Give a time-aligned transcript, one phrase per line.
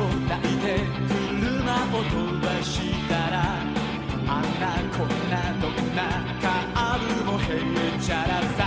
[0.00, 0.80] を抱いて
[1.40, 3.34] 車を飛ばしたら
[4.28, 6.00] あんなこんなどんな
[6.40, 7.42] カーブもへ
[7.96, 8.60] っちゃらさ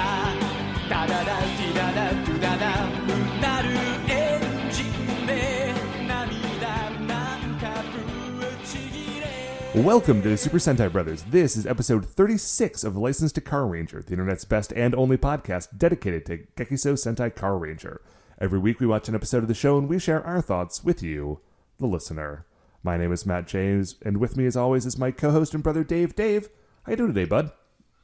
[0.89, 3.70] ダダダディダダドゥダダうなる
[4.07, 5.73] エンジンで
[6.07, 11.23] 涙なんかぶちぎれ Welcome to the Super Sentai Brothers.
[11.23, 15.77] This is episode 36 of License to Car Ranger, the internet's best and only podcast
[15.77, 18.01] dedicated to Gekiso Sentai Car Ranger.
[18.40, 21.02] Every week we watch an episode of the show and we share our thoughts with
[21.02, 21.40] you,
[21.79, 22.46] the listener.
[22.82, 25.84] My name is Matt James, and with me as always is my co-host and brother
[25.84, 26.14] Dave.
[26.14, 26.48] Dave,
[26.84, 27.52] how you doing today, bud?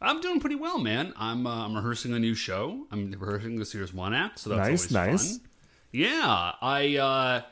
[0.01, 1.13] I'm doing pretty well, man.
[1.17, 2.87] I'm uh, I'm rehearsing a new show.
[2.91, 5.33] I'm rehearsing this year's one act, so that's Nice, nice.
[5.39, 5.47] fun.
[5.93, 6.97] Yeah, I.
[6.97, 7.43] Uh,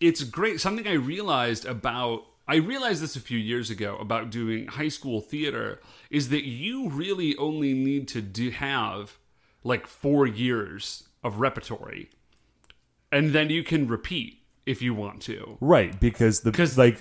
[0.00, 0.60] it's great.
[0.60, 5.20] Something I realized about I realized this a few years ago about doing high school
[5.20, 5.80] theater
[6.10, 9.18] is that you really only need to do, have
[9.62, 12.10] like four years of repertory,
[13.10, 15.58] and then you can repeat if you want to.
[15.60, 16.98] Right, because the because like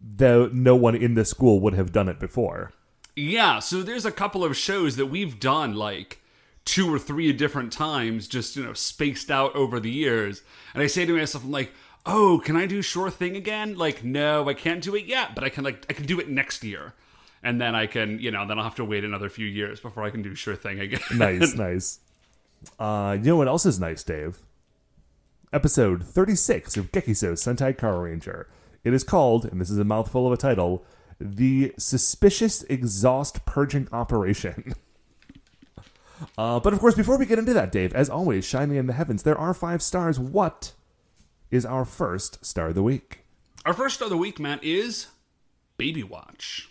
[0.00, 2.72] the no one in the school would have done it before.
[3.16, 6.20] Yeah, so there's a couple of shows that we've done like
[6.66, 10.42] two or three different times, just you know, spaced out over the years.
[10.74, 11.72] And I say to myself, I'm like,
[12.04, 13.78] oh, can I do Sure Thing again?
[13.78, 16.28] Like, no, I can't do it yet, but I can like I can do it
[16.28, 16.92] next year.
[17.42, 20.02] And then I can, you know, then I'll have to wait another few years before
[20.02, 21.00] I can do Sure Thing again.
[21.14, 22.00] Nice, nice.
[22.78, 24.38] Uh, you know what else is nice, Dave?
[25.52, 28.48] Episode 36 of Gekiso Sentai Car Ranger.
[28.84, 30.84] It is called, and this is a mouthful of a title,
[31.18, 34.74] The Suspicious Exhaust Purging Operation.
[36.38, 38.94] Uh, but of course, before we get into that, Dave, as always, shining in the
[38.94, 40.18] heavens, there are five stars.
[40.18, 40.72] What
[41.50, 43.24] is our first star of the week?
[43.66, 45.08] Our first star of the week, Matt, is
[45.76, 46.70] Baby Watch.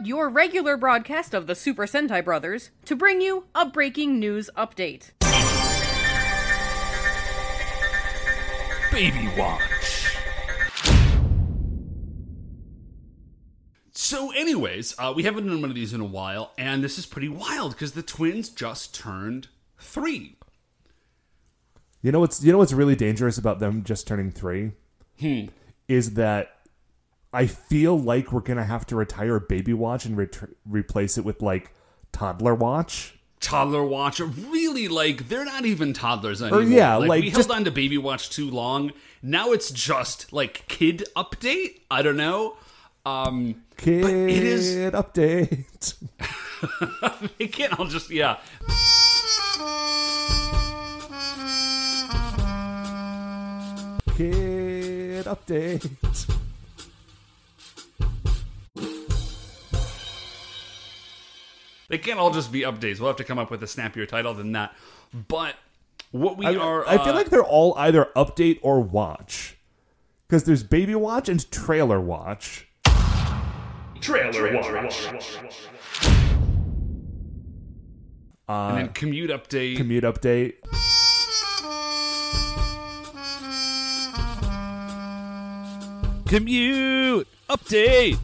[0.00, 4.50] Interrupt your regular broadcast of the Super Sentai Brothers to bring you a breaking news
[4.56, 5.10] update.
[8.90, 9.62] Baby Watch.
[13.92, 17.06] So, anyways, uh, we haven't done one of these in a while, and this is
[17.06, 20.36] pretty wild because the twins just turned three.
[22.02, 24.72] You know what's you know what's really dangerous about them just turning three?
[25.20, 25.46] hmm.
[25.86, 26.59] Is that
[27.32, 31.40] I feel like we're gonna have to retire Baby Watch and ret- replace it with
[31.42, 31.72] like
[32.12, 33.16] Toddler Watch.
[33.40, 36.62] Toddler Watch, really like they're not even toddlers anymore.
[36.62, 38.92] yeah, like, we just- held on to Baby Watch too long.
[39.22, 41.80] Now it's just like kid update.
[41.90, 42.56] I don't know.
[43.06, 45.94] Um, Kid it is- update.
[47.38, 48.36] they can't all just yeah.
[54.16, 55.88] Kid update.
[61.90, 63.00] They can't all just be updates.
[63.00, 64.76] We'll have to come up with a snappier title than that.
[65.26, 65.56] But
[66.12, 69.56] what we I, are, I feel uh, like they're all either update or watch.
[70.28, 72.68] Because there's Baby Watch and Trailer Watch.
[74.00, 75.04] trailer watch.
[78.48, 79.76] and then commute update.
[79.76, 80.54] Commute update.
[86.28, 88.18] Commute update.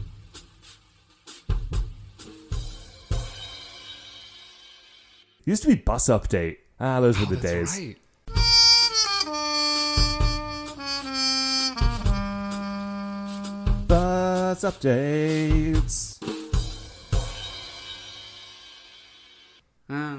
[5.47, 6.57] Used to be bus update.
[6.77, 7.79] Ah, those were the Oh, That's days.
[7.79, 9.07] right.
[13.87, 16.17] Bus updates.
[19.89, 20.17] Uh,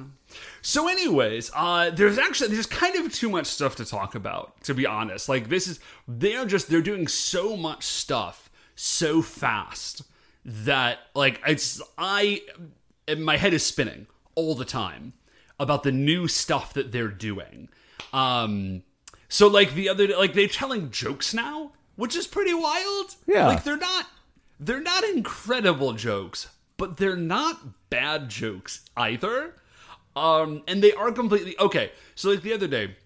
[0.62, 4.60] So, anyways, uh, there's actually there's kind of too much stuff to talk about.
[4.65, 10.03] To be honest, like this is they're just they're doing so much stuff so fast
[10.45, 12.43] that like it's I
[13.16, 15.15] my head is spinning all the time
[15.58, 17.69] about the new stuff that they're doing.
[18.12, 18.82] Um,
[19.28, 23.16] so like the other like they're telling jokes now, which is pretty wild.
[23.26, 23.46] Yeah.
[23.48, 24.06] like they're not
[24.60, 29.54] they're not incredible jokes, but they're not bad jokes either.
[30.16, 31.92] Um, and they are completely okay.
[32.15, 32.97] So like the other day,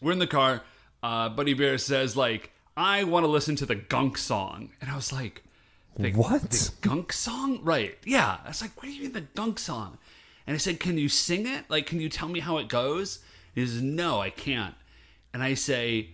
[0.00, 0.62] we're in the car.
[1.02, 4.96] Uh, Buddy Bear says like, "I want to listen to the Gunk song," and I
[4.96, 5.42] was like,
[5.96, 6.50] the, What?
[6.50, 7.60] The Gunk song?
[7.62, 7.96] Right?
[8.04, 8.38] Yeah.
[8.44, 9.96] I was like, "What do you mean the Gunk song?"
[10.50, 11.70] And I said, "Can you sing it?
[11.70, 13.20] Like, can you tell me how it goes?"
[13.54, 14.74] He says, "No, I can't."
[15.32, 16.08] And I say,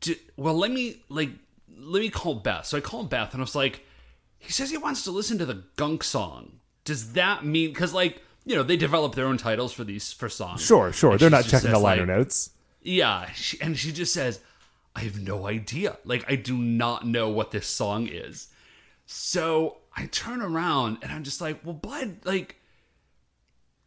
[0.00, 1.28] "D- "Well, let me like
[1.78, 3.84] let me call Beth." So I called Beth, and I was like,
[4.38, 6.60] "He says he wants to listen to the Gunk song.
[6.86, 10.30] Does that mean because like?" You know, they develop their own titles for these for
[10.30, 10.64] songs.
[10.64, 11.10] Sure, sure.
[11.10, 12.52] And They're not checking the liner like, notes.
[12.80, 14.40] yeah, she, and she just says,
[14.94, 15.98] "I have no idea.
[16.06, 18.48] Like, I do not know what this song is."
[19.04, 22.56] So I turn around and I'm just like, "Well, Bud, like,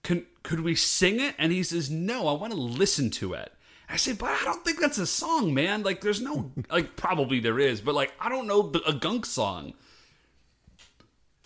[0.04, 1.36] can could we sing it?
[1.38, 3.51] And he says, no, I want to listen to it.
[3.90, 5.81] I say, but I don't think that's a song, man.
[5.84, 9.25] Like, there's no, like, probably there is, but like, I don't know the, a gunk
[9.25, 9.74] song.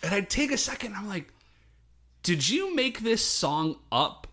[0.02, 1.32] And I take a second, I'm like,
[2.22, 4.26] did you make this song up?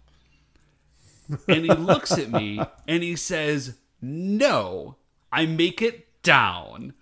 [1.48, 4.98] And he looks at me and he says, no,
[5.32, 6.94] I make it down.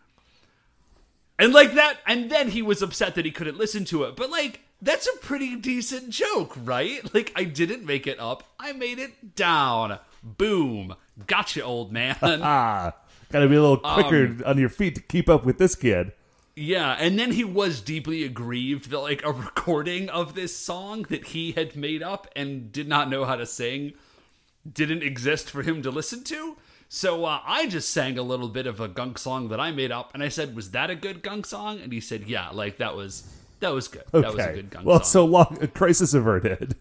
[1.40, 4.16] And like that, and then he was upset that he couldn't listen to it.
[4.16, 7.02] But like, that's a pretty decent joke, right?
[7.14, 10.00] Like, I didn't make it up, I made it down.
[10.24, 10.96] Boom.
[11.28, 12.16] Gotcha, old man.
[12.22, 12.94] Ah,
[13.32, 15.76] got to be a little quicker Um, on your feet to keep up with this
[15.76, 16.12] kid.
[16.56, 21.28] yeah, and then he was deeply aggrieved that like a recording of this song that
[21.28, 23.94] he had made up and did not know how to sing
[24.72, 26.58] didn't exist for him to listen to.
[26.90, 29.92] So uh, I just sang a little bit of a gunk song that I made
[29.92, 32.78] up, and I said, "Was that a good gunk song?" And he said, "Yeah, like
[32.78, 33.24] that was
[33.60, 34.04] that was good.
[34.14, 34.22] Okay.
[34.22, 36.76] That was a good gunk well, song." so long, crisis averted.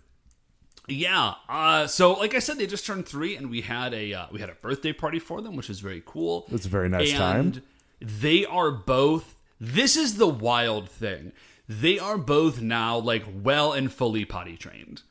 [0.88, 1.34] Yeah.
[1.48, 4.40] Uh, so, like I said, they just turned three, and we had a uh, we
[4.40, 6.46] had a birthday party for them, which was very cool.
[6.50, 7.62] It's a very nice and time.
[8.00, 9.36] They are both.
[9.60, 11.32] This is the wild thing.
[11.68, 15.02] They are both now like well and fully potty trained.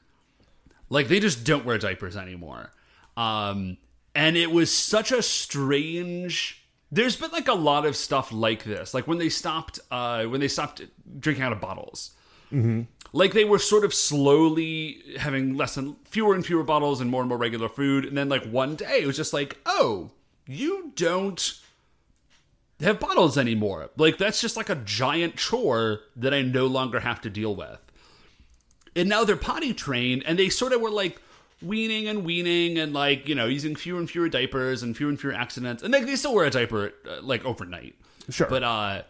[0.90, 2.72] Like they just don't wear diapers anymore.
[3.16, 3.78] Um,
[4.16, 6.67] and it was such a strange.
[6.92, 10.40] There's been like a lot of stuff like this, like when they stopped, uh, when
[10.40, 10.82] they stopped
[11.20, 12.12] drinking out of bottles.
[13.14, 17.22] Like they were sort of slowly having less and fewer and fewer bottles and more
[17.22, 20.12] and more regular food and then like one day it was just like oh
[20.48, 21.60] you don't
[22.80, 23.90] have bottles anymore.
[23.98, 27.80] Like that's just like a giant chore that i no longer have to deal with.
[28.96, 31.22] And now they're potty trained and they sort of were like
[31.62, 35.20] weaning and weaning and like you know using fewer and fewer diapers and fewer and
[35.20, 37.96] fewer accidents and like they still wear a diaper uh, like overnight
[38.30, 38.48] Sure.
[38.48, 39.02] but uh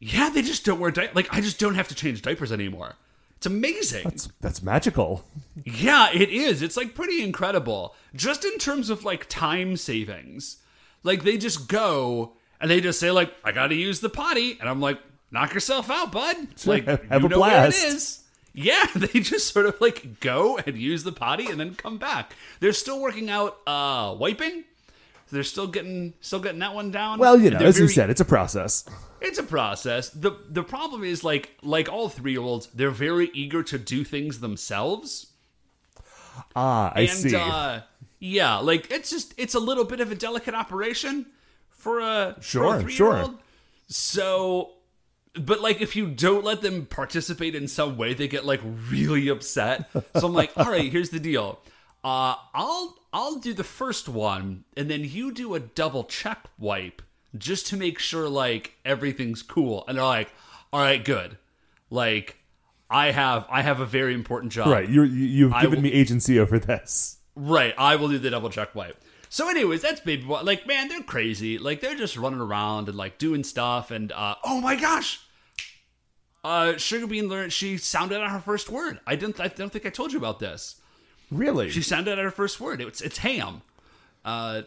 [0.00, 2.94] yeah they just don't wear di- like i just don't have to change diapers anymore
[3.36, 5.24] it's amazing That's, that's magical.
[5.64, 6.62] yeah, it is.
[6.62, 7.96] It's like pretty incredible.
[8.14, 10.58] Just in terms of like time savings.
[11.02, 14.58] Like they just go and they just say like I got to use the potty
[14.60, 15.00] and I'm like
[15.32, 16.36] knock yourself out, bud.
[16.66, 17.84] Like Have you a know where it blast.
[17.84, 18.21] is.
[18.54, 22.34] Yeah, they just sort of like go and use the potty and then come back.
[22.60, 24.64] They're still working out uh wiping.
[25.30, 27.18] They're still getting still getting that one down.
[27.18, 28.84] Well, you know, They're as you said, it's a process.
[29.22, 30.10] it's a process.
[30.10, 34.04] the The problem is like like all three year olds, they're very eager to do
[34.04, 35.28] things themselves.
[36.54, 37.34] Ah, I and see.
[37.34, 37.80] uh
[38.20, 41.26] yeah like it's just it's a little bit of a delicate operation
[41.70, 43.34] for a for Sure, a sure.
[43.88, 44.70] so
[45.34, 49.28] but like if you don't let them participate in some way they get like really
[49.28, 49.88] upset.
[50.16, 51.58] So i'm like all right here's the deal.
[52.04, 57.00] Uh i'll i'll do the first one and then you do a double check wipe
[57.38, 59.84] just to make sure like everything's cool.
[59.88, 60.30] And they're like
[60.72, 61.36] all right good.
[61.90, 62.36] Like
[62.90, 64.66] i have i have a very important job.
[64.68, 67.18] Right, you're, you, you've I given will- me agency over this.
[67.34, 69.02] Right, I will do the double check wipe.
[69.32, 70.42] So, anyways, that's baby boy.
[70.42, 71.56] Like, man, they're crazy.
[71.56, 73.90] Like, they're just running around and like doing stuff.
[73.90, 75.20] And uh, oh my gosh,
[76.44, 79.00] uh, Sugar Bean learned she sounded out her first word.
[79.06, 79.40] I didn't.
[79.40, 80.82] I don't think I told you about this.
[81.30, 81.70] Really?
[81.70, 82.82] She sounded out her first word.
[82.82, 83.62] It's it's ham,
[84.22, 84.62] uh,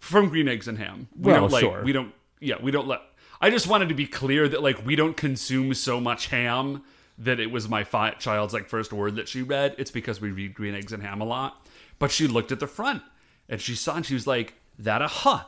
[0.00, 1.06] from Green Eggs and Ham.
[1.16, 1.60] We Well, don't like.
[1.60, 1.84] sure.
[1.84, 2.12] We don't.
[2.40, 3.02] Yeah, we don't let.
[3.40, 6.82] I just wanted to be clear that like we don't consume so much ham
[7.18, 9.76] that it was my fi- child's like first word that she read.
[9.78, 11.64] It's because we read Green Eggs and Ham a lot.
[12.00, 13.02] But she looked at the front
[13.50, 15.42] and she saw and she was like that a huh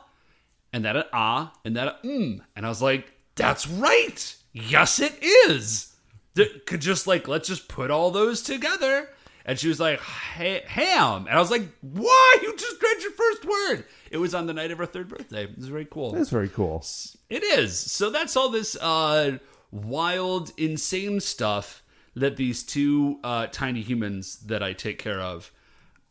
[0.71, 4.35] and that a ah and that a mm and I was like that's right.
[4.51, 5.95] Yes, it is.
[6.35, 9.09] Th- Could just like let's just put all those together.
[9.45, 11.25] And she was like, "Ha- ham.
[11.27, 12.37] And I was like, why?
[12.41, 13.85] You just read your first word.
[14.09, 15.43] It was on the night of her third birthday.
[15.43, 16.11] It was very cool.
[16.11, 16.85] That's very cool.
[17.29, 17.77] It is.
[17.77, 19.39] So that's all this uh,
[19.71, 21.83] wild, insane stuff
[22.15, 25.51] that these two uh, tiny humans that I take care of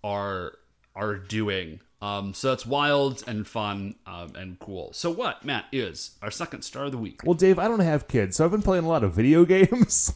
[0.05, 0.59] are
[0.95, 1.81] are doing.
[2.01, 4.93] Um, so that's wild and fun um, and cool.
[4.93, 7.21] So what, Matt, is our second star of the week?
[7.25, 10.13] Well, Dave, I don't have kids, so I've been playing a lot of video games.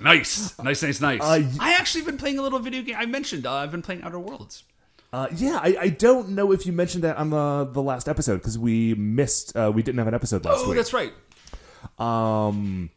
[0.00, 1.20] Nice, nice, nice, nice.
[1.20, 2.94] Uh, y- I actually been playing a little video game.
[2.96, 4.62] I mentioned uh, I've been playing Outer Worlds.
[5.12, 8.36] Uh, yeah, I, I don't know if you mentioned that on the the last episode
[8.38, 9.56] because we missed.
[9.56, 10.76] Uh, we didn't have an episode last Oh, week.
[10.76, 11.12] that's right.
[11.98, 12.90] Um.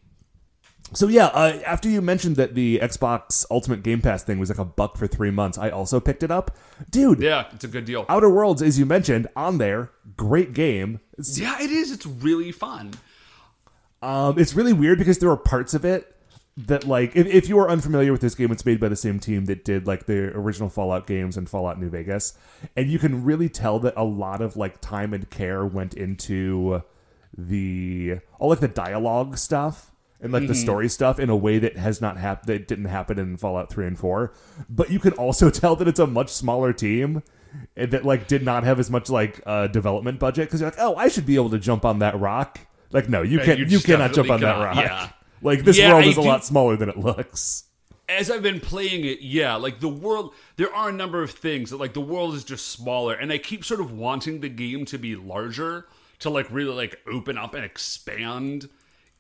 [0.94, 4.58] So yeah, uh, after you mentioned that the Xbox Ultimate Game Pass thing was like
[4.58, 6.56] a buck for three months, I also picked it up,
[6.90, 7.22] dude.
[7.22, 8.06] Yeah, it's a good deal.
[8.08, 11.02] Outer Worlds, as you mentioned, on there, great game.
[11.18, 11.92] It's, Yeah, it is.
[11.92, 12.94] It's really fun.
[14.02, 16.16] um, it's really weird because there are parts of it
[16.56, 19.20] that, like, if, if you are unfamiliar with this game, it's made by the same
[19.20, 22.38] team that did like the original Fallout games and Fallout New Vegas,
[22.78, 26.82] and you can really tell that a lot of like time and care went into
[27.38, 31.78] the all like the dialogue stuff and like the story stuff in a way that
[31.78, 34.34] has not happened that didn't happen in Fallout 3 and 4
[34.70, 37.22] but you can also tell that it's a much smaller team
[37.76, 40.80] and that like did not have as much like uh, development budget because you're like
[40.80, 42.60] oh I should be able to jump on that rock.
[42.92, 44.76] Like no you can't you you, cannot jump on that rock.
[44.76, 45.10] yeah.
[45.42, 47.64] like this Yeah, world is a do- lot smaller than it looks.
[48.10, 51.72] As I've been playing it, yeah, like the world, there are a number of things
[51.72, 54.86] that like the world is just smaller, and I keep sort of wanting the game
[54.86, 55.88] to be larger
[56.20, 58.70] to like really like open up and expand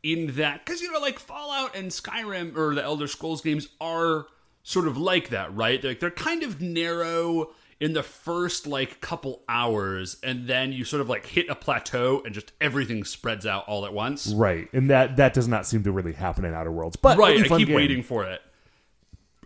[0.07, 4.27] in that because you know like Fallout and Skyrim or the Elder Scrolls games are
[4.63, 5.83] sort of like that, right?
[5.83, 7.49] Like they're kind of narrow
[7.81, 12.21] in the first like couple hours, and then you sort of like hit a plateau
[12.25, 14.27] and just everything spreads out all at once.
[14.33, 17.39] right and that that does not seem to really happen in Outer Worlds but right
[17.39, 17.75] i keep game.
[17.75, 18.41] waiting for it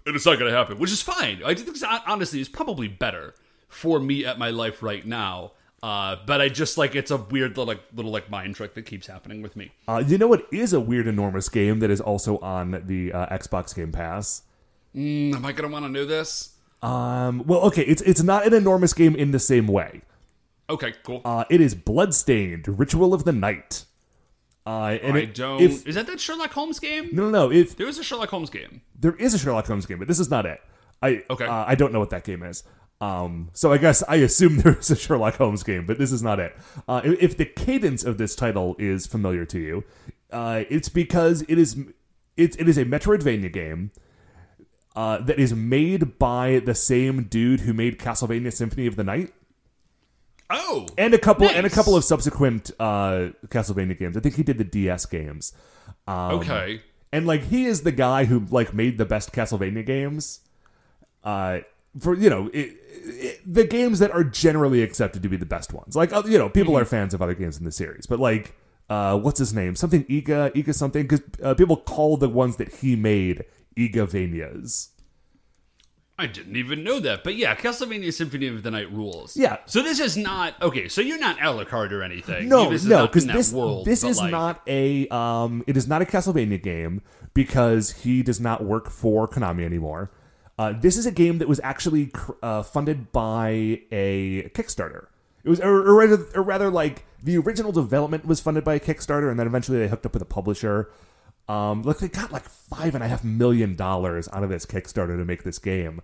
[0.06, 1.75] and it's not going to happen which is fine i think
[2.08, 3.34] honestly is probably better
[3.68, 5.51] for me at my life right now
[5.84, 8.84] uh, but i just like it's a weird little like little like mind trick that
[8.86, 12.00] keeps happening with me Uh, you know what is a weird, enormous game that is
[12.02, 14.44] also on the uh, Xbox Game Pass?
[14.96, 18.54] Mm, am i to want to know this Um, well, okay, it's it's not an
[18.54, 20.02] enormous game in the same way.
[20.70, 23.86] okay cool Uh, it is Bloodstained: Ritual of the Night.
[24.66, 27.52] Uh, and i it- don't If, is that that sherlock holmes game no, no, no.
[27.52, 30.20] If there was a sherlock holmes game there is a Sherlock Holmes game, but this
[30.20, 30.62] is not it.
[31.02, 31.46] I Okay.
[31.46, 32.62] Uh, I don't know what that game is.
[33.01, 36.24] Um, so I guess I assume there is a Sherlock Holmes game, but this is
[36.24, 36.55] not it.
[36.88, 39.84] Uh, if, the cadence of this title is familiar to you,
[40.31, 41.77] uh, it's because it is
[42.38, 43.91] it, it is a Metroidvania game
[44.96, 49.34] uh, that is made by the same dude who made Castlevania Symphony of the Night
[50.50, 54.15] oh and a couple and a couple of subsequent uh, Castlevania games.
[54.15, 55.53] I think he did the DS games.
[56.08, 56.81] Um, okay
[57.12, 60.39] and like he is the guy who like made the best Castlevania games.
[61.24, 61.60] Uh,
[62.00, 65.74] for you know, it, it, the games that are generally accepted to be the best
[65.74, 65.95] ones.
[65.95, 66.81] Like uh, you know, people Mm-hmm.
[66.83, 68.55] are fans of other games in the series, but like.
[68.89, 69.74] Uh, what's his name?
[69.74, 73.45] Something Iga, Iga something, because uh, people call the ones that he made
[73.77, 74.89] Igavanias.
[76.19, 79.38] I didn't even know that, but yeah, Castlevania Symphony of the Night rules.
[79.38, 79.57] Yeah.
[79.65, 80.88] So this is not okay.
[80.89, 82.50] So you're not Alucard or anything.
[82.50, 86.01] No, this no, because this world, this is like- not a um, it is not
[86.01, 87.01] a Castlevania game
[87.33, 90.12] because he does not work for Konami anymore.
[90.62, 95.08] Uh, this is a game that was actually cr- uh, funded by a Kickstarter.
[95.44, 98.80] It was, or, or, rather, or rather, like the original development was funded by a
[98.80, 100.91] Kickstarter, and then eventually they hooked up with a publisher.
[101.50, 105.18] Um, look, they got like five and a half million dollars out of this Kickstarter
[105.18, 106.00] to make this game,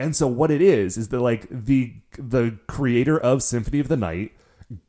[0.00, 3.96] and so what it is is that like the the creator of Symphony of the
[3.96, 4.32] Night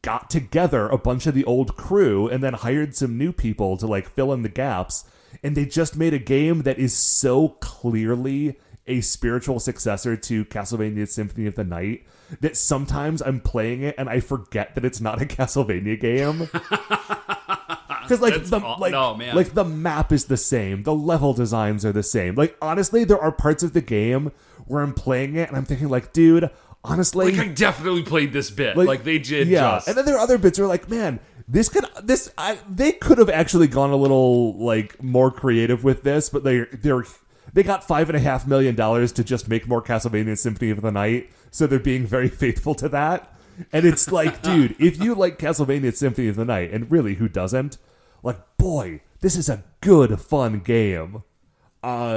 [0.01, 3.85] got together a bunch of the old crew and then hired some new people to
[3.85, 5.05] like fill in the gaps,
[5.43, 11.07] and they just made a game that is so clearly a spiritual successor to Castlevania
[11.07, 12.05] Symphony of the Night
[12.41, 16.49] that sometimes I'm playing it and I forget that it's not a Castlevania game.
[18.03, 21.33] Because like That's the aw- like, no, like the map is the same, the level
[21.33, 22.35] designs are the same.
[22.35, 24.33] Like honestly, there are parts of the game
[24.65, 26.49] where I'm playing it and I'm thinking like, dude,
[26.83, 28.75] honestly, Like I definitely played this bit.
[28.75, 29.47] Like, they did.
[29.47, 29.75] yeah.
[29.77, 32.91] Just, And then there are other bits where like, man, this could this I they
[32.91, 37.05] could have actually gone a little like more creative with this, but they they're
[37.53, 40.81] they got five and a half million dollars to just make more Castlevania Symphony of
[40.81, 43.31] the Night, so they're being very faithful to that.
[43.71, 47.29] And it's like, dude, if you like Castlevania Symphony of the Night, and really, who
[47.29, 47.77] doesn't?
[48.23, 51.23] Like, boy, this is a good, fun game.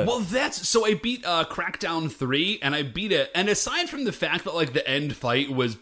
[0.06, 3.30] well, that's so I beat uh, Crackdown three, and I beat it.
[3.34, 5.76] And aside from the fact that like the end fight was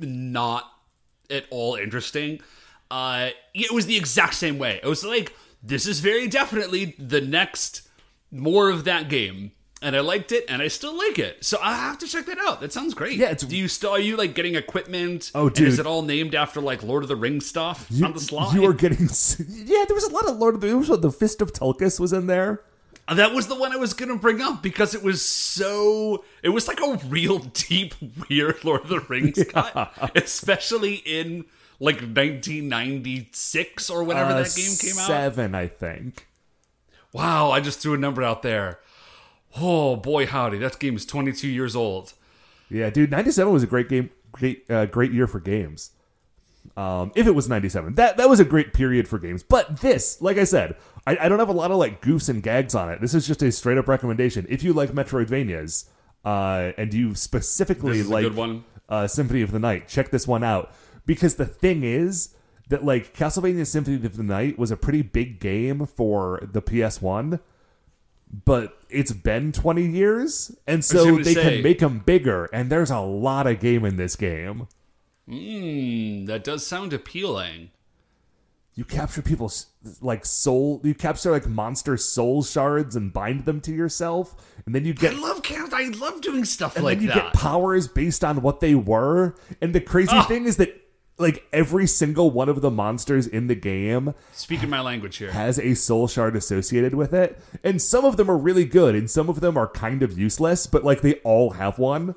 [0.00, 0.70] not
[1.28, 2.40] at all interesting,
[2.90, 4.80] uh, it was the exact same way.
[4.82, 7.88] It was like this is very definitely the next
[8.34, 9.52] more of that game.
[9.82, 11.44] And I liked it, and I still like it.
[11.44, 12.62] So I have to check that out.
[12.62, 13.18] That sounds great.
[13.18, 15.30] Yeah, it's- Do you still are you like getting equipment?
[15.34, 18.14] Oh, dude, is it all named after like Lord of the Rings stuff You, on
[18.14, 18.54] the slide?
[18.54, 19.08] you are getting,
[19.48, 19.84] yeah.
[19.86, 20.68] There was a lot of Lord of the.
[20.68, 22.62] It was the Fist of Tulkas was in there.
[23.12, 26.24] That was the one I was gonna bring up because it was so.
[26.42, 27.94] It was like a real deep,
[28.30, 31.44] weird Lord of the Rings cut, especially in
[31.78, 35.06] like 1996 or whenever Uh, that game came out.
[35.06, 36.26] Seven, I think.
[37.14, 38.80] Wow, I just threw a number out there.
[39.56, 42.12] Oh boy, howdy, that game is 22 years old.
[42.68, 45.92] Yeah, dude, ninety seven was a great game, great, uh, great year for games.
[46.76, 49.44] Um, if it was ninety seven, that that was a great period for games.
[49.44, 50.74] But this, like I said,
[51.06, 53.00] I, I don't have a lot of like goofs and gags on it.
[53.00, 54.44] This is just a straight up recommendation.
[54.48, 55.88] If you like Metroidvanias,
[56.24, 58.62] uh, and you specifically This is a like.
[58.86, 60.70] Uh, Symphony of the Night, check this one out.
[61.06, 62.34] Because the thing is
[62.68, 67.00] that like Castlevania Symphony of the Night was a pretty big game for the PS
[67.02, 67.40] One
[68.44, 71.42] but it's been 20 years and so they say.
[71.54, 74.66] can make them bigger and there's a lot of game in this game
[75.28, 77.70] Hmm, that does sound appealing.
[78.74, 79.66] you capture people's
[80.02, 80.80] like soul.
[80.84, 84.34] You capture like monster soul shards and bind them to yourself,
[84.66, 85.14] and then you get.
[85.14, 85.40] I love.
[85.72, 87.32] I love doing stuff and like then you that.
[87.32, 89.34] get powers based on what they were.
[89.62, 90.24] And the crazy Ah.
[90.24, 90.83] thing is that
[91.16, 95.30] like every single one of the monsters in the game Speaking my language here.
[95.30, 97.40] has a soul shard associated with it.
[97.62, 100.66] And some of them are really good and some of them are kind of useless,
[100.66, 102.14] but like they all have one.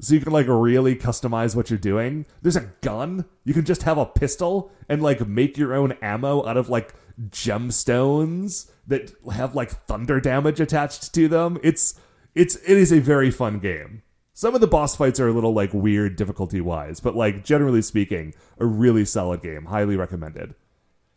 [0.00, 2.26] So you can like really customize what you're doing.
[2.42, 3.24] There's a gun.
[3.44, 6.92] You can just have a pistol and like make your own ammo out of like
[7.30, 11.58] gemstones that have like thunder damage attached to them.
[11.62, 11.98] It's
[12.34, 14.02] it's it is a very fun game.
[14.34, 17.82] Some of the boss fights are a little like weird difficulty wise, but like generally
[17.82, 19.66] speaking, a really solid game.
[19.66, 20.54] Highly recommended.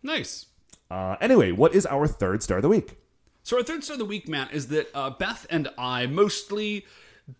[0.03, 0.47] Nice.
[0.91, 2.97] Uh, anyway, what is our third star of the week?
[3.43, 6.85] So our third star of the week, Matt, is that uh, Beth and I, mostly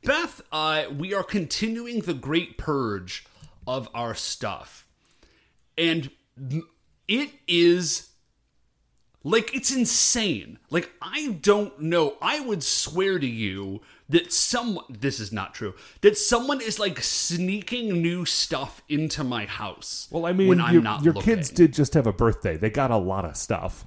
[0.03, 3.25] Beth, uh, we are continuing the great purge
[3.67, 4.87] of our stuff,
[5.77, 6.09] and
[7.07, 8.09] it is
[9.23, 10.59] like it's insane.
[10.69, 12.17] Like I don't know.
[12.21, 15.73] I would swear to you that some This is not true.
[16.01, 20.07] That someone is like sneaking new stuff into my house.
[20.11, 21.35] Well, I mean, when I'm not your looking.
[21.35, 22.57] kids did just have a birthday.
[22.57, 23.85] They got a lot of stuff.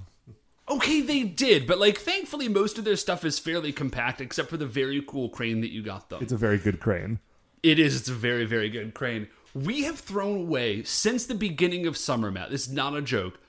[0.71, 4.59] Okay, they did, but like thankfully most of their stuff is fairly compact except for
[4.59, 6.23] the very cool crane that you got them.
[6.23, 7.21] It's a very good crane.
[7.63, 9.29] It is it's a very very good crane.
[9.55, 12.51] We have thrown away since the beginning of summer, Matt.
[12.51, 13.41] This is not a joke.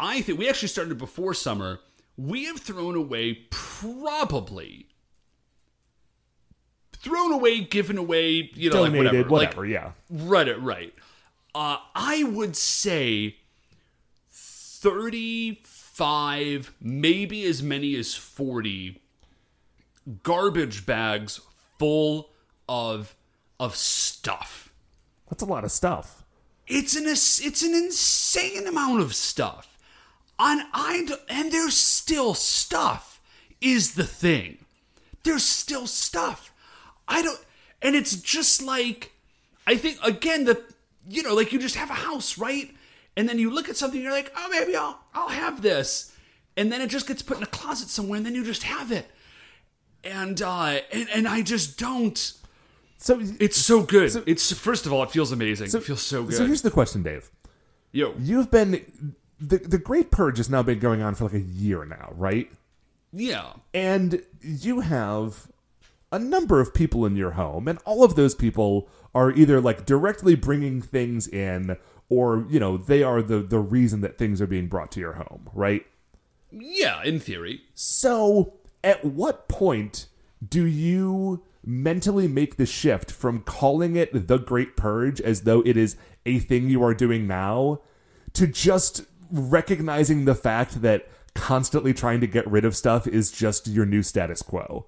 [0.00, 1.80] I think we actually started before summer.
[2.16, 4.87] We have thrown away probably
[7.00, 9.30] thrown away, given away, you know, Donated, like whatever.
[9.30, 9.92] whatever, Like, yeah.
[10.10, 10.92] Right, it right.
[11.54, 13.36] Uh, I would say
[14.30, 19.00] 35, maybe as many as 40
[20.22, 21.40] garbage bags
[21.78, 22.30] full
[22.68, 23.14] of
[23.60, 24.72] of stuff.
[25.28, 26.22] That's a lot of stuff.
[26.66, 29.76] It's an it's an insane amount of stuff.
[30.38, 33.20] And I and there's still stuff
[33.60, 34.58] is the thing.
[35.24, 36.52] There's still stuff.
[37.08, 37.40] I don't
[37.82, 39.12] and it's just like
[39.66, 40.62] I think again the
[41.08, 42.70] you know like you just have a house, right?
[43.16, 46.14] And then you look at something you're like, "Oh, maybe I'll I'll have this."
[46.56, 48.92] And then it just gets put in a closet somewhere and then you just have
[48.92, 49.06] it.
[50.04, 52.32] And uh and, and I just don't
[52.98, 54.22] So it's so good.
[54.26, 55.66] it's first of all, it feels amazing.
[55.68, 56.34] it feels so good.
[56.34, 57.30] So here's the question, Dave.
[57.92, 61.40] Yo, You've been the the Great Purge has now been going on for like a
[61.40, 62.50] year now, right?
[63.12, 65.48] yeah, And you have
[66.10, 69.84] a number of people in your home, and all of those people are either like
[69.86, 71.76] directly bringing things in,
[72.08, 75.14] or you know they are the the reason that things are being brought to your
[75.14, 75.86] home, right?
[76.50, 77.02] yeah.
[77.02, 80.06] In theory, So, at what point
[80.46, 85.76] do you mentally make the shift from calling it the Great Purge as though it
[85.76, 87.80] is a thing you are doing now
[88.32, 93.66] to just recognizing the fact that constantly trying to get rid of stuff is just
[93.66, 94.86] your new status quo?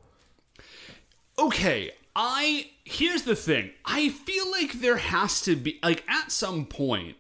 [1.41, 1.93] Okay.
[2.15, 3.71] I here's the thing.
[3.85, 7.17] I feel like there has to be like at some point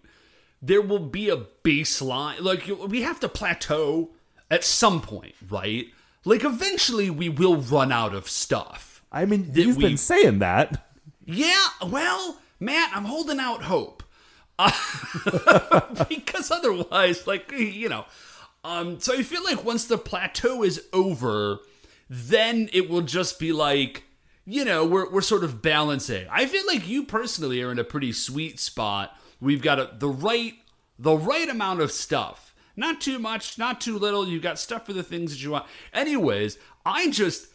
[0.62, 2.40] there will be a baseline.
[2.40, 4.10] Like we have to plateau
[4.50, 5.86] at some point, right?
[6.24, 9.02] Like eventually we will run out of stuff.
[9.12, 10.86] I mean, you've we- been saying that.
[11.24, 14.02] Yeah, well, Matt, I'm holding out hope.
[14.58, 14.70] Uh,
[16.08, 18.04] because otherwise, like, you know.
[18.64, 21.60] Um, so I feel like once the plateau is over,
[22.08, 24.04] then it will just be like,
[24.44, 26.26] you know, we're, we're sort of balancing.
[26.30, 29.16] I feel like you personally are in a pretty sweet spot.
[29.40, 30.54] We've got a, the right
[30.98, 32.54] the right amount of stuff.
[32.76, 34.28] Not too much, not too little.
[34.28, 35.66] You've got stuff for the things that you want.
[35.92, 37.48] Anyways, I just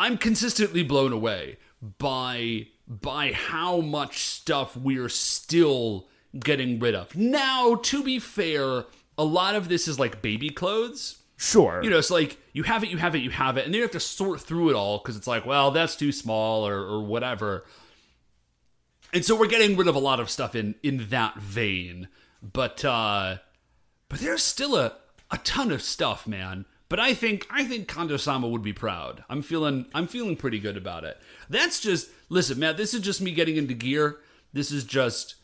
[0.00, 1.58] I'm consistently blown away
[1.98, 7.16] by by how much stuff we're still getting rid of.
[7.16, 8.84] Now, to be fair,
[9.18, 11.22] a lot of this is like baby clothes.
[11.36, 11.80] Sure.
[11.82, 13.78] You know, it's like you have it, you have it, you have it, and then
[13.78, 16.78] you have to sort through it all because it's like, well, that's too small or,
[16.78, 17.64] or whatever.
[19.12, 22.08] And so we're getting rid of a lot of stuff in in that vein,
[22.42, 23.36] but uh
[24.08, 24.94] but there's still a
[25.30, 26.64] a ton of stuff, man.
[26.88, 29.24] But I think I think Kondo-sama would be proud.
[29.28, 31.18] I'm feeling I'm feeling pretty good about it.
[31.50, 32.76] That's just listen, Matt.
[32.76, 34.18] This is just me getting into gear.
[34.52, 35.34] This is just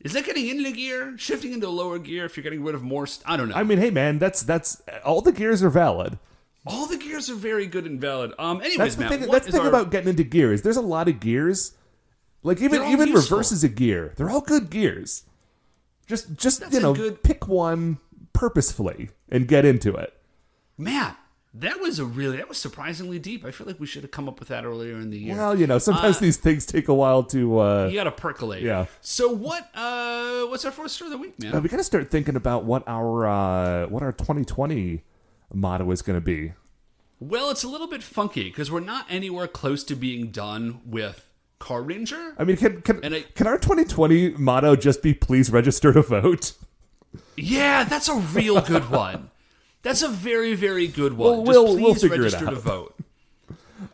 [0.00, 2.82] is that getting into gear, shifting into a lower gear if you're getting rid of
[2.82, 3.06] more.
[3.06, 3.54] St- I don't know.
[3.56, 6.18] I mean, hey man, that's that's all the gears are valid.
[6.66, 8.32] All the gears are very good and valid.
[8.38, 8.60] Um.
[8.60, 9.20] Anyways, That's the Matt, thing.
[9.22, 10.62] what That's the thing our- about getting into gears.
[10.62, 11.72] There's a lot of gears.
[12.42, 13.36] Like even even useful.
[13.38, 14.12] reverses a gear.
[14.16, 15.24] They're all good gears.
[16.06, 17.98] Just just That's you know, good- pick one
[18.32, 20.12] purposefully and get into it.
[20.76, 21.18] Matt,
[21.60, 23.44] That was a really that was surprisingly deep.
[23.44, 25.34] I feel like we should have come up with that earlier in the year.
[25.36, 27.58] Well, you know, sometimes these things take a while to.
[27.58, 28.62] Uh, you got to percolate.
[28.62, 28.86] Yeah.
[29.00, 29.68] So what?
[29.74, 31.54] Uh, what's our first story of the week, man?
[31.54, 35.02] uh, we got to start thinking about what our uh, what our 2020
[35.52, 36.52] motto is going to be.
[37.20, 41.26] Well, it's a little bit funky because we're not anywhere close to being done with
[41.58, 42.34] Car Ranger.
[42.38, 46.02] I mean, can can, And I- can our 2020 motto just be "Please register to
[46.02, 46.52] vote"?
[47.36, 49.30] Yeah, that's a real good one.
[49.82, 51.28] That's a very, very good one.
[51.28, 52.50] Well, Just we'll- please we'll figure it register out.
[52.50, 52.94] to vote.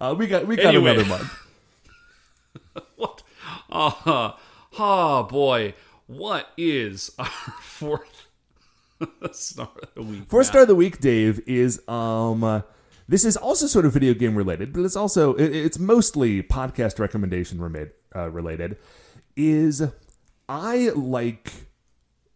[0.00, 0.92] Uh, we got we got Anyway.
[0.92, 1.30] another month.
[2.96, 3.22] What?
[3.70, 4.36] Oh,
[4.78, 5.74] oh boy.
[6.06, 7.26] What is our
[7.60, 8.26] fourth
[9.32, 10.22] star of the week?
[10.28, 12.42] Fourth star of the week, Dave, is um.
[12.42, 12.62] uh,
[13.08, 16.98] this is also sort of video game related, but it's also it, it's mostly podcast
[16.98, 18.78] recommendation remade, uh, related.
[19.36, 19.82] Is
[20.48, 21.52] I like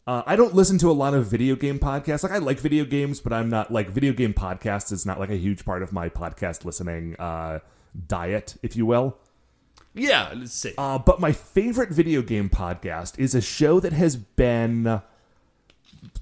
[0.08, 2.22] uh, I don't listen to a lot of video game podcasts.
[2.22, 5.28] Like I like video games, but I'm not like video game podcasts is not like
[5.28, 7.58] a huge part of my podcast listening uh,
[8.06, 9.18] diet, if you will.
[9.92, 10.72] Yeah, let's see.
[10.78, 15.02] Uh, but my favorite video game podcast is a show that has been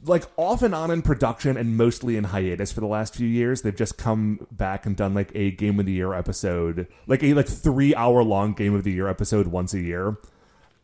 [0.05, 3.63] like off and on in production and mostly in hiatus for the last few years.
[3.63, 7.35] They've just come back and done like a game of the year episode, like a
[7.35, 10.17] like three hour long game of the year episode once a year.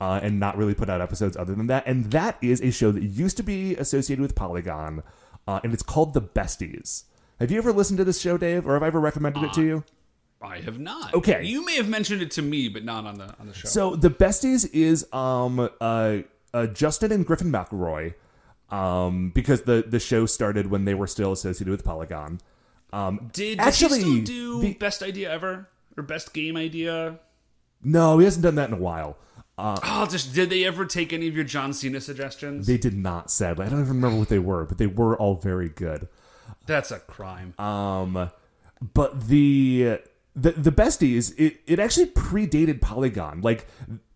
[0.03, 1.87] Uh, and not really put out episodes other than that.
[1.87, 5.05] And that is a show that used to be associated with Polygon,
[5.47, 7.05] uh, and it's called The Besties.
[7.39, 9.63] Have you ever listened to this show, Dave, or have I ever recommended it to
[9.63, 9.85] you?
[10.43, 11.15] I have not.
[11.15, 11.45] Okay.
[11.45, 13.69] You may have mentioned it to me, but not on the on the show.
[13.69, 16.19] So the besties is um uh,
[16.53, 18.15] uh Justin and Griffin McElroy,
[18.71, 22.41] um because the the show started when they were still associated with Polygon.
[22.93, 27.21] Um, did, actually, he still do the- best idea ever or best game idea?
[27.85, 29.17] no, he hasn't done that in a while.
[29.65, 32.67] Oh, just did they ever take any of your John Cena suggestions?
[32.67, 33.67] They did not, sadly.
[33.67, 36.09] I don't even remember what they were, but they were all very good.
[36.67, 37.55] That's a crime.
[37.59, 38.31] Um,
[38.95, 40.01] but the
[40.35, 43.41] the the besties it it actually predated Polygon.
[43.41, 43.67] Like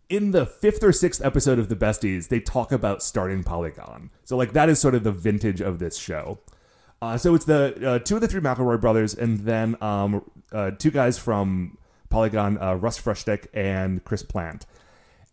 [0.08, 4.10] in the fifth or sixth episode of the besties, they talk about starting Polygon.
[4.24, 6.40] So like that is sort of the vintage of this show.
[7.00, 10.70] Uh, so it's the uh, two of the three McElroy brothers, and then um, uh,
[10.72, 11.76] two guys from
[12.08, 14.66] Polygon, uh, Russ Frushtick and Chris Plante.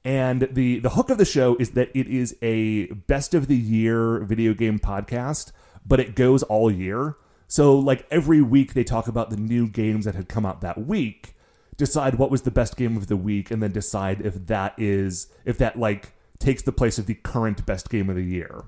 [0.05, 3.55] And the the hook of the show is that it is a best of the
[3.55, 5.51] year video game podcast,
[5.85, 7.15] but it goes all year.
[7.47, 10.85] So like every week they talk about the new games that had come out that
[10.85, 11.35] week,
[11.77, 15.27] decide what was the best game of the week, and then decide if that is
[15.45, 18.65] if that like takes the place of the current best game of the year.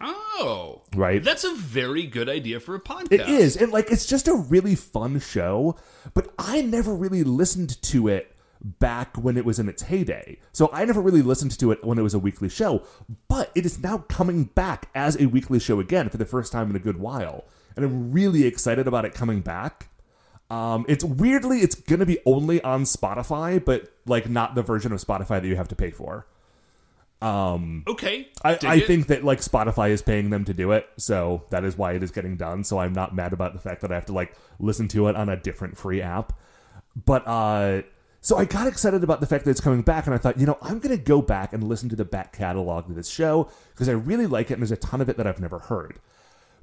[0.00, 1.24] oh, Right.
[1.24, 3.10] That's a very good idea for a podcast.
[3.10, 5.76] It is, and like it's just a really fun show.
[6.12, 8.33] But I never really listened to it
[8.64, 10.38] back when it was in its heyday.
[10.52, 12.82] So I never really listened to it when it was a weekly show.
[13.28, 16.70] But it is now coming back as a weekly show again for the first time
[16.70, 17.44] in a good while,
[17.76, 19.90] and I'm really excited about it coming back.
[20.50, 25.00] Um, it's weirdly it's gonna be only on Spotify, but like not the version of
[25.00, 26.26] Spotify that you have to pay for.
[27.86, 28.28] Okay.
[28.44, 31.78] I, I think that like Spotify is paying them to do it, so that is
[31.78, 32.64] why it is getting done.
[32.64, 35.16] So I'm not mad about the fact that I have to like listen to it
[35.16, 36.34] on a different free app.
[36.94, 37.82] But uh
[38.24, 40.46] so I got excited about the fact that it's coming back, and I thought, you
[40.46, 43.86] know, I'm gonna go back and listen to the back catalog of this show because
[43.86, 46.00] I really like it, and there's a ton of it that I've never heard.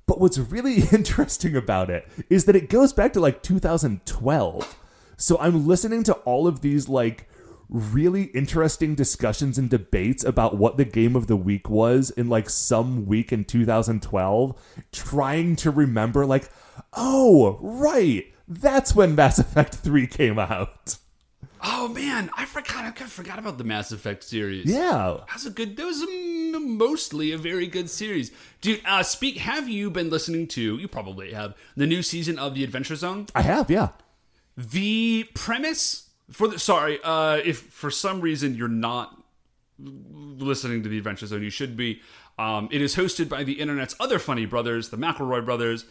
[0.08, 4.80] But what's really interesting about it is that it goes back to like 2012.
[5.18, 7.30] So I'm listening to all of these like
[7.70, 12.50] really interesting discussions and debates about what the game of the week was in like
[12.50, 16.50] some week in 2012, trying to remember like,
[16.94, 20.98] oh, right, that's when Mass Effect 3 came out.
[21.64, 22.86] Oh man, I forgot.
[22.86, 24.66] I kind of forgot about the Mass Effect series.
[24.66, 25.18] Yeah.
[25.30, 25.78] That's a good.
[25.78, 28.82] That was a, mostly a very good series, dude.
[28.86, 29.38] Uh, speak.
[29.38, 30.78] Have you been listening to?
[30.78, 33.28] You probably have the new season of the Adventure Zone.
[33.36, 33.90] I have, yeah.
[34.58, 39.16] The premise for the sorry, uh, if for some reason you're not
[39.78, 42.02] listening to the Adventure Zone, you should be.
[42.40, 45.86] Um, it is hosted by the internet's other funny brothers, the McElroy brothers,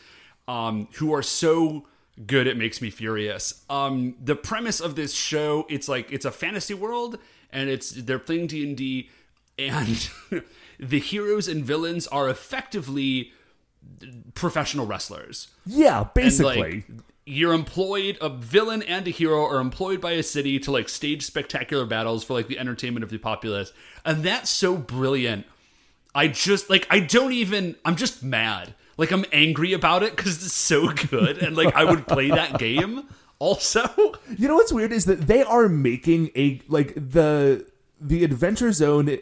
[0.49, 1.87] um, who are so
[2.27, 3.65] good it makes me furious.
[3.71, 7.19] Um, the premise of this show, it's like it's a fantasy world,
[7.53, 9.11] and it's they're playing D
[9.59, 10.43] and and
[10.79, 13.33] the heroes and villains are effectively
[14.35, 15.49] professional wrestlers.
[15.67, 16.57] Yeah, And, basically.
[16.57, 16.85] like,
[17.27, 21.25] you're employed a villain and a hero are employed by a city to like stage
[21.25, 23.73] spectacular battles for like the entertainment of the populace
[24.05, 25.47] and that's so brilliant
[26.15, 30.37] i just like i don't even i'm just mad like i'm angry about it because
[30.45, 33.09] it's so good and like i would play that game
[33.41, 33.83] also
[34.37, 37.67] You know what's weird is that they are making a like the
[38.01, 39.19] the Adventure Zone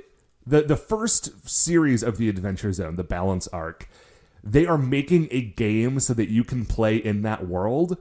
[0.47, 3.89] the the first series of the Adventure Zone, the Balance arc.
[4.43, 7.97] they are making a game so that you can play in that world,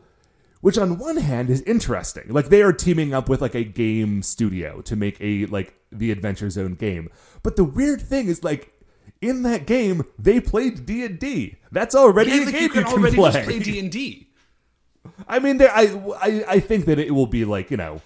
[0.61, 2.25] which on one hand is interesting.
[2.29, 6.09] Like they are teaming up with like a game studio to make a like the
[6.11, 7.09] Adventure Zone game.
[7.43, 8.73] But the weird thing is like
[9.21, 11.58] in that game they played D and D.
[11.71, 13.32] That's already Yeah, a like game you can can already play.
[13.32, 14.30] just play D and D.
[15.27, 15.86] I mean, there, I,
[16.21, 18.01] I I think that it will be like you know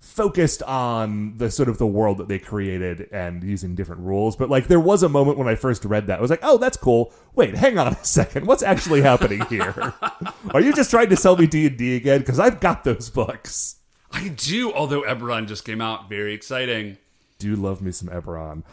[0.00, 4.34] focused on the sort of the world that they created and using different rules.
[4.34, 6.56] But like there was a moment when I first read that I was like, oh,
[6.56, 7.12] that's cool.
[7.34, 8.46] Wait, hang on a second.
[8.46, 9.92] What's actually happening here?
[10.54, 12.20] Are you just trying to sell me D and D again?
[12.20, 13.76] Because I've got those books.
[14.10, 16.08] I do, although Eberron just came out.
[16.08, 16.96] Very exciting.
[17.38, 18.64] Do love me some Eberron.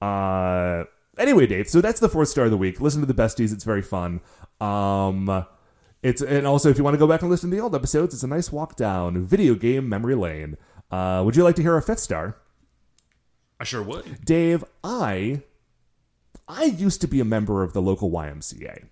[0.00, 0.84] Uh,
[1.18, 1.68] anyway, Dave.
[1.68, 2.80] So that's the fourth star of the week.
[2.80, 3.52] Listen to the besties.
[3.52, 4.20] It's very fun.
[4.60, 5.46] Um,
[6.02, 8.14] it's and also if you want to go back and listen to the old episodes,
[8.14, 10.56] it's a nice walk down video game memory lane.
[10.90, 12.36] Uh, would you like to hear our fifth star?
[13.58, 14.24] I sure would.
[14.24, 15.42] Dave, I
[16.48, 18.86] I used to be a member of the local YMCA.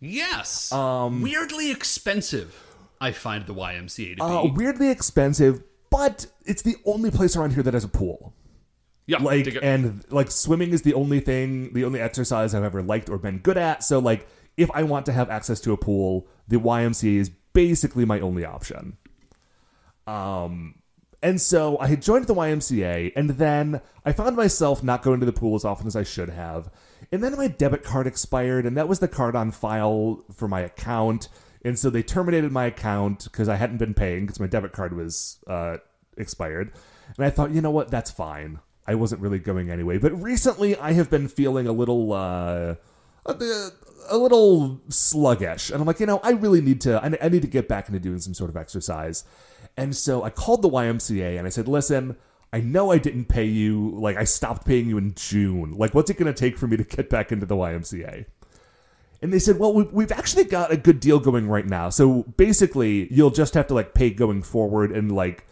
[0.00, 0.72] Yes.
[0.72, 2.62] Um, Weirdly expensive.
[3.00, 4.20] I find the YMCA to be.
[4.20, 8.34] Uh, weirdly expensive, but it's the only place around here that has a pool.
[9.06, 13.08] Yeah, Like and like swimming is the only thing, the only exercise I've ever liked
[13.08, 13.84] or been good at.
[13.84, 18.04] So like if I want to have access to a pool, the YMCA is basically
[18.04, 18.96] my only option.
[20.06, 20.76] Um
[21.22, 25.26] and so I had joined the YMCA, and then I found myself not going to
[25.26, 26.70] the pool as often as I should have.
[27.10, 30.60] And then my debit card expired, and that was the card on file for my
[30.60, 31.28] account.
[31.64, 34.94] And so they terminated my account because I hadn't been paying because my debit card
[34.94, 35.78] was uh,
[36.16, 36.72] expired.
[37.16, 38.60] And I thought, you know what, that's fine.
[38.86, 39.98] I wasn't really going anyway.
[39.98, 42.76] But recently, I have been feeling a little, uh,
[43.26, 43.68] a,
[44.08, 47.02] a little sluggish, and I'm like, you know, I really need to.
[47.02, 49.24] I, I need to get back into doing some sort of exercise.
[49.76, 52.16] And so I called the YMCA and I said, listen,
[52.52, 53.90] I know I didn't pay you.
[53.90, 55.72] Like, I stopped paying you in June.
[55.76, 58.24] Like, what's it going to take for me to get back into the YMCA?
[59.20, 61.90] And they said, well, we- we've actually got a good deal going right now.
[61.90, 65.44] So basically, you'll just have to, like, pay going forward and, like,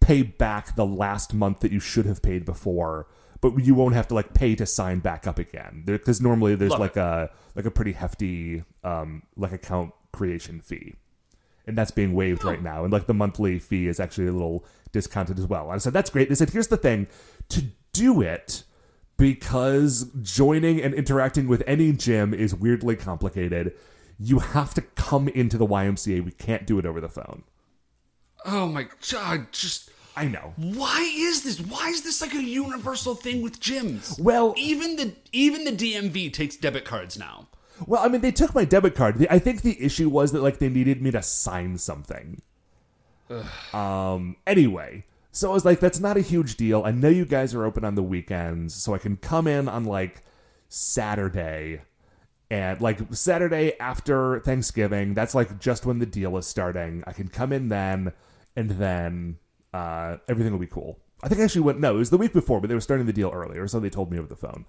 [0.00, 3.06] pay back the last month that you should have paid before.
[3.40, 5.82] But you won't have to, like, pay to sign back up again.
[5.86, 10.96] Because normally there's, Love like, a like a pretty hefty, um, like, account creation fee
[11.66, 12.82] and that's being waived right now.
[12.84, 15.64] And like the monthly fee is actually a little discounted as well.
[15.64, 16.28] And I said, that's great.
[16.28, 17.06] They said, here's the thing
[17.50, 18.64] to do it
[19.16, 23.74] because joining and interacting with any gym is weirdly complicated.
[24.18, 26.24] You have to come into the YMCA.
[26.24, 27.44] We can't do it over the phone.
[28.46, 30.52] Oh my god, just I know.
[30.56, 31.60] why is this?
[31.60, 34.18] Why is this like a universal thing with gyms?
[34.20, 37.48] Well- even the even the DMV takes debit cards now.
[37.86, 39.26] Well, I mean, they took my debit card.
[39.30, 42.42] I think the issue was that like they needed me to sign something.
[43.72, 44.36] Um.
[44.46, 46.82] Anyway, so I was like, that's not a huge deal.
[46.84, 49.84] I know you guys are open on the weekends, so I can come in on
[49.84, 50.22] like
[50.68, 51.82] Saturday,
[52.50, 55.14] and like Saturday after Thanksgiving.
[55.14, 57.04] That's like just when the deal is starting.
[57.06, 58.12] I can come in then,
[58.56, 59.38] and then
[59.72, 60.98] uh, everything will be cool.
[61.22, 61.80] I think I actually went.
[61.80, 63.90] No, it was the week before, but they were starting the deal earlier, so they
[63.90, 64.64] told me over the phone.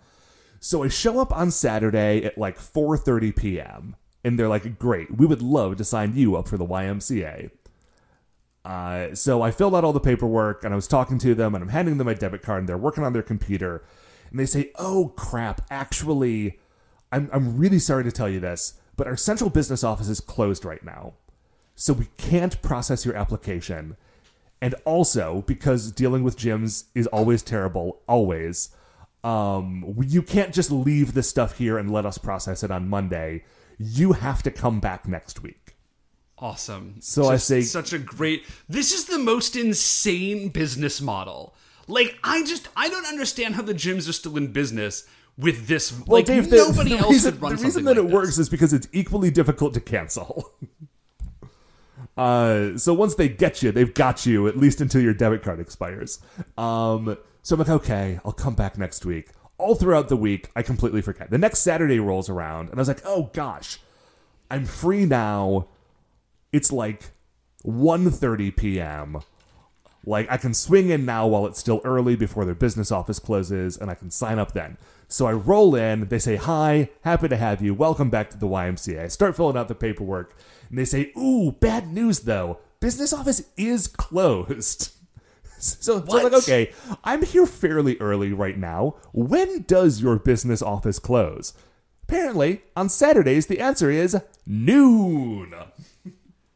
[0.59, 3.95] So I show up on Saturday at like 4:30 p.m.
[4.23, 7.51] and they're like, "Great, we would love to sign you up for the YMCA."
[8.63, 11.63] Uh, so I filled out all the paperwork and I was talking to them and
[11.63, 13.83] I'm handing them my debit card and they're working on their computer
[14.29, 16.59] and they say, "Oh crap, actually,
[17.11, 20.63] I'm I'm really sorry to tell you this, but our central business office is closed
[20.65, 21.13] right now,
[21.75, 23.97] so we can't process your application."
[24.61, 28.69] And also, because dealing with gyms is always terrible, always,
[29.23, 33.43] um, you can't just leave this stuff here and let us process it on Monday.
[33.79, 35.75] You have to come back next week.
[36.37, 36.95] Awesome.
[36.99, 38.45] So I say- such a great.
[38.67, 41.55] This is the most insane business model.
[41.87, 45.05] Like I just I don't understand how the gyms are still in business
[45.37, 45.91] with this.
[45.91, 48.13] Well, like Dave, the, nobody the else reason, the reason that like it this.
[48.13, 50.51] works is because it's equally difficult to cancel.
[52.17, 55.59] uh, so once they get you, they've got you at least until your debit card
[55.59, 56.19] expires.
[56.57, 59.29] Um, so I'm like, okay, I'll come back next week.
[59.57, 61.29] All throughout the week, I completely forget.
[61.29, 63.79] The next Saturday rolls around, and I was like, oh gosh,
[64.49, 65.67] I'm free now.
[66.51, 67.11] It's like
[67.65, 69.19] 1.30 p.m.
[70.05, 73.77] Like I can swing in now while it's still early before their business office closes,
[73.77, 74.77] and I can sign up then.
[75.11, 76.07] So I roll in.
[76.07, 77.73] They say hi, happy to have you.
[77.73, 79.03] Welcome back to the YMCA.
[79.03, 80.33] I start filling out the paperwork,
[80.69, 82.59] and they say, "Ooh, bad news though.
[82.79, 84.93] Business office is closed."
[85.63, 88.95] So, so I'm like, okay, I'm here fairly early right now.
[89.11, 91.53] When does your business office close?
[92.01, 95.53] Apparently, on Saturdays, the answer is noon.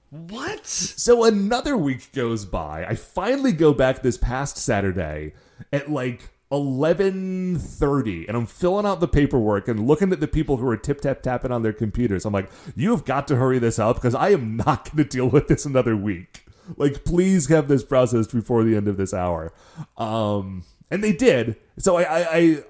[0.09, 0.65] What?
[0.65, 2.83] So another week goes by.
[2.83, 5.33] I finally go back this past Saturday
[5.71, 10.67] at like 11:30 and I'm filling out the paperwork and looking at the people who
[10.67, 12.25] are tip tap tapping on their computers.
[12.25, 15.09] I'm like, "You have got to hurry this up because I am not going to
[15.09, 16.45] deal with this another week.
[16.77, 19.53] Like please have this processed before the end of this hour."
[19.97, 21.57] Um and they did.
[21.77, 22.63] So I I, I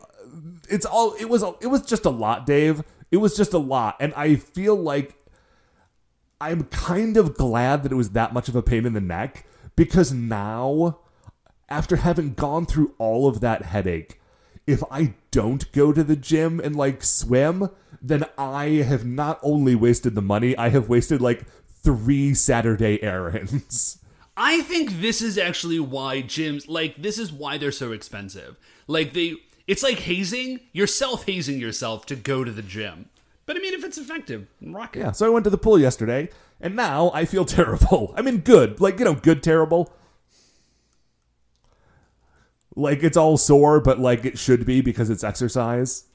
[0.69, 2.83] it's all it was it was just a lot, Dave.
[3.11, 5.15] It was just a lot and I feel like
[6.41, 9.45] I'm kind of glad that it was that much of a pain in the neck
[9.75, 10.99] because now,
[11.69, 14.19] after having gone through all of that headache,
[14.67, 17.69] if I don't go to the gym and like swim,
[18.01, 23.99] then I have not only wasted the money, I have wasted like three Saturday errands.
[24.37, 28.57] I think this is actually why gyms like this is why they're so expensive.
[28.85, 33.09] Like they it's like hazing, you're self-hazing yourself to go to the gym.
[33.45, 34.99] But I mean if it's effective, rock it.
[34.99, 38.13] Yeah, so I went to the pool yesterday, and now I feel terrible.
[38.17, 38.81] I mean, good.
[38.81, 39.93] Like, you know, good, terrible.
[42.75, 46.05] Like, it's all sore, but like it should be because it's exercise.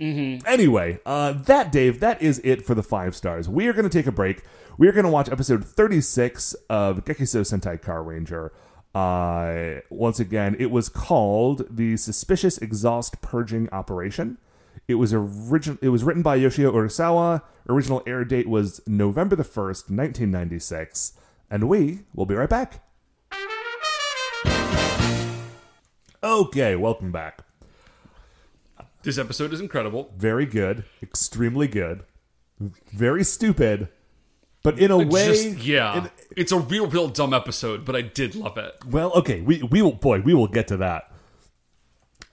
[0.00, 0.46] Mm-hmm.
[0.46, 3.48] Anyway, uh, that, Dave, that is it for the five stars.
[3.48, 4.42] We are going to take a break.
[4.78, 8.52] We are going to watch episode 36 of Gekiso Sentai Car Ranger.
[8.94, 14.38] Uh, once again, it was called the Suspicious Exhaust Purging Operation.
[14.88, 17.42] It was origin- It was written by Yoshio Urasawa.
[17.68, 21.12] Original air date was November the first, nineteen ninety six.
[21.50, 22.82] And we will be right back.
[26.24, 27.40] Okay, welcome back.
[29.02, 30.12] This episode is incredible.
[30.16, 32.04] Very good, extremely good,
[32.92, 33.88] very stupid,
[34.62, 36.04] but in a way, Just, yeah.
[36.04, 38.76] in- it's a real, real dumb episode, but I did love it.
[38.86, 41.10] Well, okay, we we will boy, we will get to that.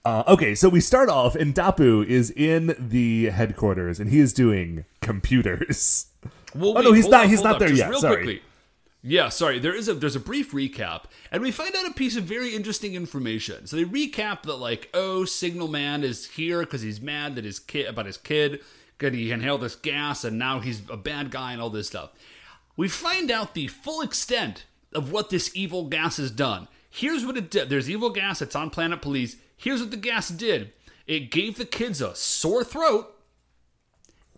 [0.04, 4.32] Uh, okay, so we start off, and Dapu is in the headquarters, and he is
[4.32, 6.06] doing computers.
[6.54, 8.14] Well, Oh, no, he's hold not- he's hold not there just yet, Real sorry.
[8.24, 8.42] quickly.
[9.02, 9.58] Yeah, sorry.
[9.58, 12.54] There is a there's a brief recap, and we find out a piece of very
[12.54, 13.66] interesting information.
[13.66, 17.58] So they recap that like, oh, Signal Man is here because he's mad that his
[17.58, 18.60] kid about his kid,
[18.98, 22.10] because he inhaled this gas, and now he's a bad guy and all this stuff.
[22.76, 26.68] We find out the full extent of what this evil gas has done.
[26.90, 27.70] Here's what it did.
[27.70, 28.42] There's evil gas.
[28.42, 29.36] It's on Planet Police.
[29.56, 30.72] Here's what the gas did.
[31.06, 33.16] It gave the kids a sore throat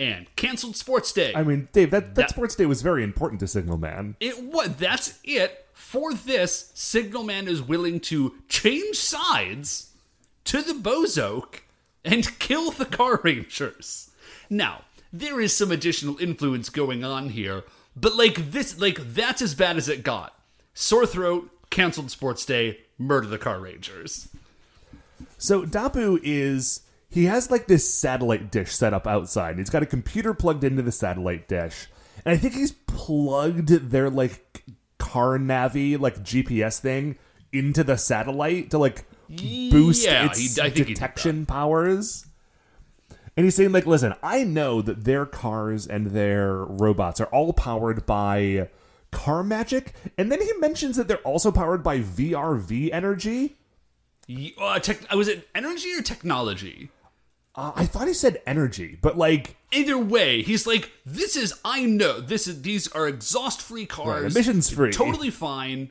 [0.03, 1.33] and canceled sports day.
[1.35, 4.17] I mean, Dave, that, that, That- sports day was very important to Signal Man.
[4.21, 4.79] It what?
[4.79, 5.67] That's it.
[5.73, 9.91] For this, Signalman is willing to change sides
[10.45, 11.61] to the Bozok
[12.05, 14.11] and kill the Car Rangers.
[14.51, 19.55] Now, there is some additional influence going on here, but like this, like that's as
[19.55, 20.35] bad as it got.
[20.75, 24.29] Sore throat, canceled sports day, murder the Car Rangers.
[25.39, 26.81] So Dapu is
[27.13, 29.59] he has like this satellite dish set up outside.
[29.59, 31.87] He's got a computer plugged into the satellite dish,
[32.25, 34.65] and I think he's plugged their like
[34.99, 37.17] car navi like GPS thing
[37.53, 42.27] into the satellite to like boost Yeah, its he- detection powers.
[43.37, 47.53] And he's saying like, listen, I know that their cars and their robots are all
[47.55, 48.69] powered by
[49.11, 53.57] car magic, and then he mentions that they're also powered by VRV energy.
[54.59, 56.91] Uh, tech, was it energy or technology?
[57.55, 61.85] Uh, I thought he said energy, but like Either way, he's like, "This is I
[61.85, 64.93] know this is these are exhaust free cars, Right, emissions-free.
[64.93, 65.91] totally fine."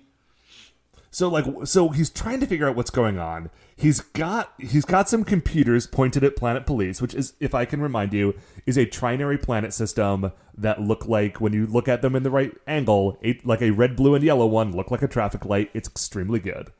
[1.13, 3.49] so like so he's trying to figure out what's going on.
[3.75, 7.81] He's got he's got some computers pointed at Planet Police, which is if I can
[7.81, 8.33] remind you,
[8.65, 12.31] is a trinary planet system that look like when you look at them in the
[12.31, 15.69] right angle, a, like a red, blue, and yellow one look like a traffic light.
[15.73, 16.71] It's extremely good.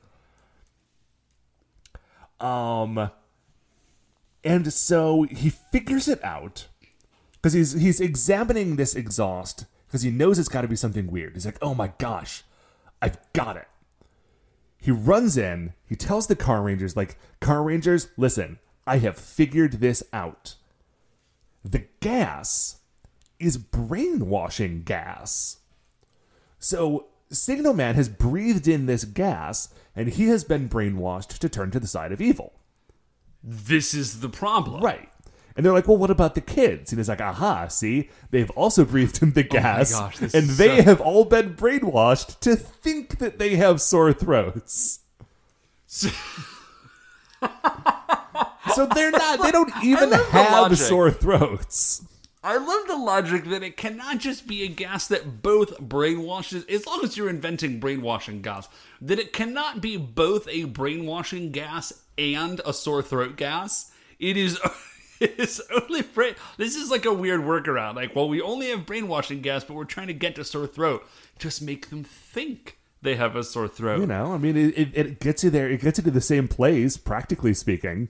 [2.40, 3.12] Um
[4.44, 6.68] and so he figures it out
[7.34, 11.34] because he's he's examining this exhaust because he knows it's got to be something weird.
[11.34, 12.44] He's like, "Oh my gosh,
[13.02, 13.68] I've got it."
[14.78, 15.74] He runs in.
[15.88, 20.56] He tells the car rangers, "Like car rangers, listen, I have figured this out.
[21.64, 22.80] The gas
[23.40, 25.58] is brainwashing gas."
[26.58, 31.72] So Signal Man has breathed in this gas, and he has been brainwashed to turn
[31.72, 32.54] to the side of evil.
[33.44, 34.82] This is the problem.
[34.82, 35.10] Right.
[35.56, 36.92] And they're like, well, what about the kids?
[36.92, 40.48] And he's like, aha, see, they've also breathed in the oh gas, gosh, this and
[40.48, 45.00] they so- have all been brainwashed to think that they have sore throats.
[45.88, 46.10] so
[48.96, 52.06] they're not, they don't even have sore throats.
[52.44, 56.88] I love the logic that it cannot just be a gas that both brainwashes, as
[56.88, 58.68] long as you're inventing brainwashing gas,
[59.00, 63.92] that it cannot be both a brainwashing gas and a sore throat gas.
[64.20, 64.60] It is.
[65.22, 66.34] It is only brain.
[66.58, 67.94] This is like a weird workaround.
[67.94, 71.08] Like, well, we only have brainwashing gas, but we're trying to get to sore throat.
[71.38, 74.00] Just make them think they have a sore throat.
[74.00, 75.70] You know, I mean, it, it, it gets you there.
[75.70, 78.10] It gets you to the same place, practically speaking.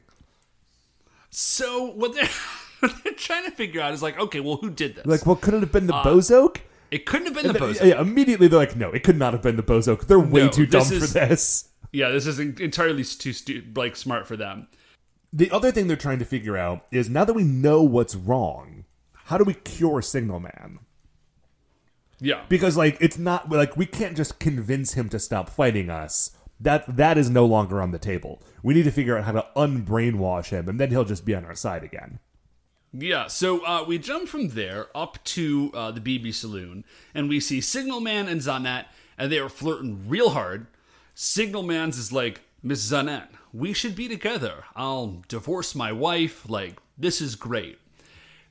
[1.29, 2.29] So what they're,
[2.79, 5.05] what they're trying to figure out is like, okay, well, who did this?
[5.05, 6.57] Like, well, could it have been the Uh, Bozoke?
[6.91, 7.79] it couldn't have been the And bozo.
[7.79, 10.07] then- yeah, immediately they're like, no, it could not have been the Bozoke.
[10.07, 11.67] They're way No, too dumb is- for this.
[11.91, 14.67] Yeah, this is entirely too stu- like smart for them.
[15.33, 18.85] The other thing they're trying to figure out is now that we know what's wrong,
[19.25, 20.79] how do we cure Signal Man?
[22.19, 26.31] Yeah, Because like it's not like we can't just convince him to stop fighting us.
[26.59, 28.43] That that is no longer on the table.
[28.61, 31.45] We need to figure out how to unbrainwash him, and then he'll just be on
[31.45, 32.19] our side again.
[32.93, 36.83] Yeah, so uh, we jump from there up to uh, the BB Saloon,
[37.15, 38.85] and we see Signalman and Zanet,
[39.17, 40.67] and they are flirting real hard.
[41.15, 44.65] Signalman's is like, Miss Zanet, we should be together.
[44.75, 46.49] I'll divorce my wife.
[46.49, 47.79] Like, this is great.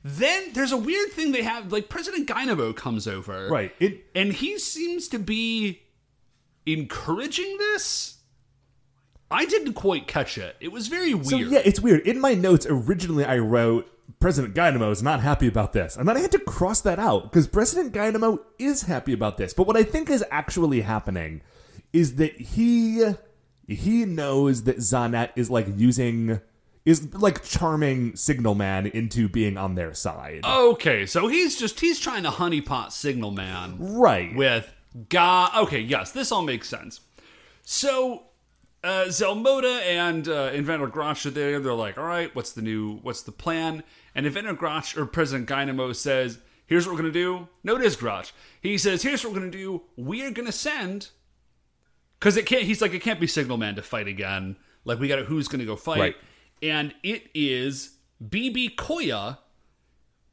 [0.03, 1.71] Then there's a weird thing they have.
[1.71, 3.47] Like, President Dynamo comes over.
[3.47, 3.73] Right.
[3.79, 5.81] It And he seems to be
[6.65, 8.17] encouraging this.
[9.29, 10.57] I didn't quite catch it.
[10.59, 11.27] It was very weird.
[11.27, 12.05] So yeah, it's weird.
[12.05, 13.87] In my notes originally, I wrote
[14.19, 17.23] President Dynamo is not happy about this, and then I had to cross that out
[17.23, 19.53] because President Dynamo is happy about this.
[19.53, 21.41] But what I think is actually happening
[21.93, 23.13] is that he
[23.67, 26.41] he knows that Zanat is like using
[26.85, 30.41] is like charming Signal Man into being on their side.
[30.43, 34.35] Okay, so he's just he's trying to honeypot Signal Man right.
[34.35, 34.71] with
[35.09, 35.51] God.
[35.55, 37.01] Okay, yes, this all makes sense.
[37.63, 38.23] So
[38.83, 41.59] uh, Zelmoda and uh, Inventor Grotch are there.
[41.59, 42.97] They're like, "All right, what's the new?
[42.97, 43.83] What's the plan?"
[44.15, 47.95] And Inventor Grotch or President Dynamo says, "Here's what we're gonna do." No, it is
[47.95, 48.33] Grotch.
[48.59, 49.83] He says, "Here's what we're gonna do.
[49.95, 51.09] We are gonna send."
[52.21, 52.61] Because it can't.
[52.63, 54.55] He's like, it can't be Signal Man to fight again.
[54.85, 56.15] Like we got to who's gonna go fight, Right.
[56.61, 59.39] and it is BB Koya,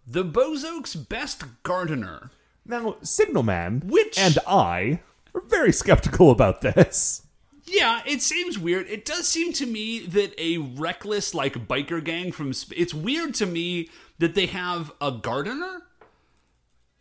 [0.06, 2.30] the Bozoke's best gardener.
[2.66, 5.00] Now, Signal Man Which- and I
[5.34, 7.22] are very skeptical about this.
[7.64, 8.86] Yeah, it seems weird.
[8.88, 13.34] It does seem to me that a reckless like biker gang from sp- it's weird
[13.36, 15.82] to me that they have a gardener.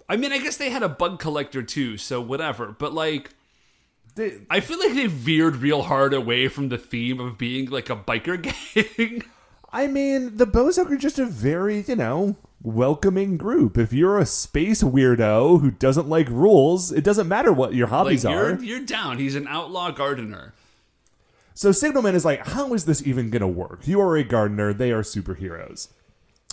[0.09, 2.67] I mean, I guess they had a bug collector too, so whatever.
[2.77, 3.31] But like,
[4.17, 7.89] They- I feel like they veered real hard away from the theme of being like
[7.89, 8.41] a biker
[8.97, 9.23] gang.
[9.71, 13.77] I mean, the Bozok are just a very, you know, welcoming group.
[13.77, 17.91] If you're a space weirdo who doesn't like rules, it doesn't matter what your like
[17.91, 18.63] hobbies you're are.
[18.63, 19.17] you're down.
[19.19, 20.53] He's an outlaw gardener.
[21.53, 23.81] So Signalman is like, how is this even going to work?
[23.87, 25.89] You are a gardener, they are superheroes.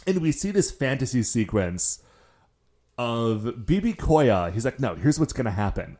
[0.06, 2.02] And we see this fantasy sequence
[2.98, 4.52] of BB Koya.
[4.52, 5.98] He's like, no, here's what's going to happen.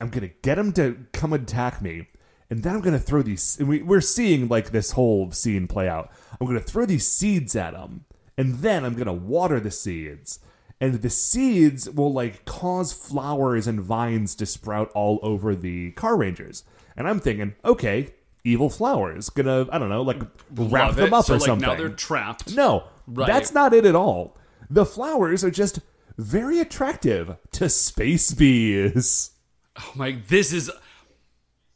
[0.00, 2.08] I'm going to get him to come attack me.
[2.48, 3.58] And then I'm going to throw these.
[3.60, 6.10] And we, we're seeing like this whole scene play out.
[6.40, 8.04] I'm going to throw these seeds at him.
[8.36, 10.40] And then I'm going to water the seeds.
[10.80, 16.16] And the seeds will like cause flowers and vines to sprout all over the Car
[16.16, 16.64] Rangers.
[16.96, 19.28] And I'm thinking, okay, evil flowers.
[19.28, 21.12] Gonna, I don't know, like wrap Love them it.
[21.12, 21.68] up so or like something.
[21.68, 22.54] now they're trapped.
[22.54, 23.26] No, Right.
[23.26, 24.36] that's not it at all.
[24.70, 25.80] The flowers are just
[26.16, 29.32] very attractive to space bees.
[29.80, 30.70] Oh my this is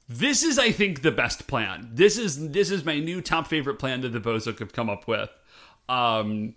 [0.08, 1.90] this is I think the best plan.
[1.92, 5.08] This is this is my new top favorite plan that the Bozok have come up
[5.08, 5.30] with.
[5.88, 6.54] Um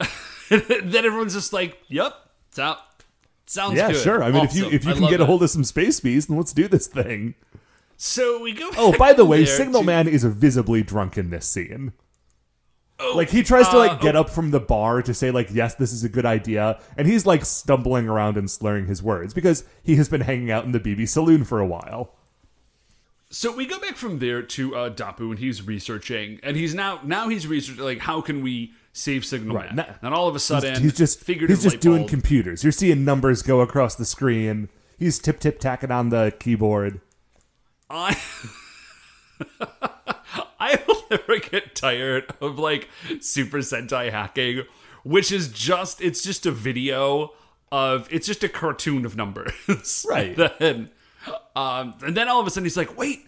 [0.50, 2.14] then everyone's just like, Yep,
[2.48, 2.78] it's out.
[3.46, 4.02] Sounds yeah, good.
[4.02, 4.22] sure.
[4.22, 6.26] I mean, if you if you I can get a hold of some space bees,
[6.26, 7.34] then let's do this thing.
[7.96, 11.30] So we go Oh, by the way, there Signal to- Man is visibly drunk in
[11.30, 11.92] this scene.
[13.14, 14.20] Like he tries to uh, like get oh.
[14.20, 17.26] up from the bar to say like yes this is a good idea and he's
[17.26, 20.80] like stumbling around and slurring his words because he has been hanging out in the
[20.80, 22.14] bb saloon for a while
[23.30, 27.00] So we go back from there to uh, Dapu, and he's researching, and he's now
[27.02, 29.74] now he's researching like how can we save Signal Right.
[29.74, 32.10] Now- and all of a sudden, he's just figurative he's just doing bulb.
[32.10, 34.68] computers you're seeing numbers go across the screen
[34.98, 37.00] he's tip tip tacking on the keyboard
[37.90, 38.16] I
[40.64, 42.88] I will never get tired of like
[43.20, 44.62] Super Sentai hacking,
[45.02, 47.32] which is just it's just a video
[47.70, 49.52] of it's just a cartoon of numbers.
[50.08, 50.38] Right.
[50.38, 50.90] And then,
[51.56, 53.26] um, and then all of a sudden he's like, "Wait,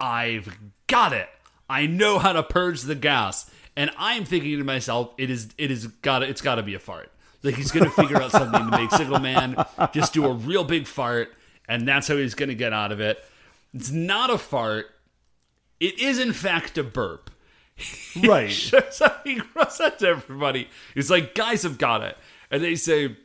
[0.00, 0.56] I've
[0.86, 1.28] got it!
[1.68, 5.70] I know how to purge the gas." And I'm thinking to myself, "It is it
[5.70, 7.10] is got to it's got to be a fart."
[7.42, 9.62] Like he's gonna figure out something to make Signal Man
[9.92, 11.34] just do a real big fart,
[11.68, 13.22] and that's how he's gonna get out of it.
[13.74, 14.86] It's not a fart.
[15.80, 17.30] It is in fact a burp.
[18.24, 20.68] right Shows up, he runs out to everybody.
[20.94, 22.16] He's like, "Guys have got it,"
[22.50, 23.16] and they say,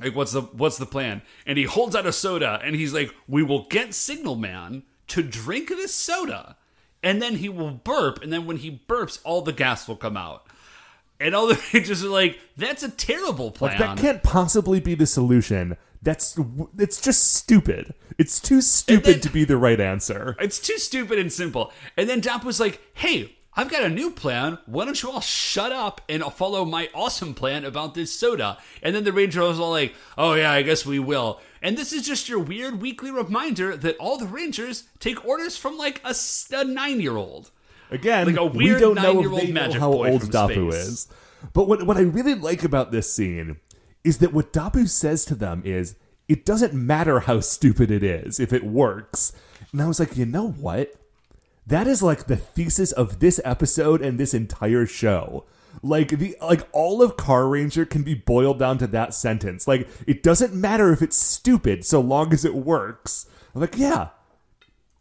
[0.00, 3.12] "Like, what's the what's the plan?" And he holds out a soda, and he's like,
[3.26, 6.56] "We will get Signal Man to drink this soda,
[7.02, 10.16] and then he will burp, and then when he burps, all the gas will come
[10.16, 10.46] out."
[11.18, 14.94] And all the Rangers are like, "That's a terrible plan." like that can't possibly be
[14.94, 16.36] the solution That's
[16.78, 17.94] it's just stupid.
[18.18, 20.36] It's too stupid then- to be the right answer.
[20.40, 21.72] It's too stupid and simple.
[21.96, 24.58] And then Dap was like, hey, I've got a new plan.
[24.66, 28.58] Why don't you all shut up and follow my awesome plan about this soda?
[28.82, 31.40] And then the Ranger was all like, oh, yeah, I guess we will.
[31.60, 35.76] And this is just your weird weekly reminder that all the Rangers take orders from
[35.78, 37.50] like a nine year old.
[37.90, 41.08] Again, Like a we weird don't know nine-year-old they know how old Dapu is.
[41.52, 43.58] But what what I really like about this scene
[44.04, 45.96] is that what Dapu says to them is,
[46.28, 49.32] "It doesn't matter how stupid it is if it works."
[49.72, 50.94] And I was like, you know what?
[51.66, 55.46] That is like the thesis of this episode and this entire show.
[55.82, 59.66] Like the like all of Car Ranger can be boiled down to that sentence.
[59.66, 63.26] Like it doesn't matter if it's stupid so long as it works.
[63.54, 64.08] I'm like, yeah,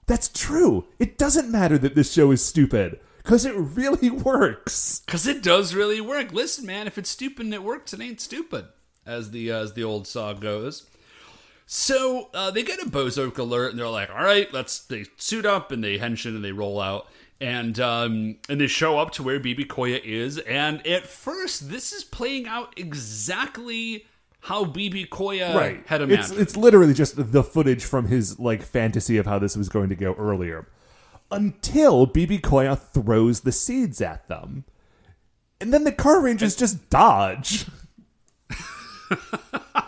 [0.06, 0.86] that's true.
[0.98, 5.02] It doesn't matter that this show is stupid because it really works.
[5.06, 6.32] Because it does really work.
[6.32, 8.68] Listen, man, if it's stupid and it works, it ain't stupid,
[9.06, 10.88] as the as the old saw goes.
[11.66, 15.46] So uh, they get a Bozok alert, and they're like, "All right, let's." They suit
[15.46, 17.08] up and they henshin and they roll out,
[17.40, 20.38] and um, and they show up to where BB Koya is.
[20.40, 24.06] And at first, this is playing out exactly
[24.42, 26.40] how BB Koya had imagined.
[26.40, 29.96] it's literally just the footage from his like fantasy of how this was going to
[29.96, 30.68] go earlier.
[31.30, 34.66] Until BB Koya throws the seeds at them.
[35.62, 37.66] And then the Car Rangers just dodge.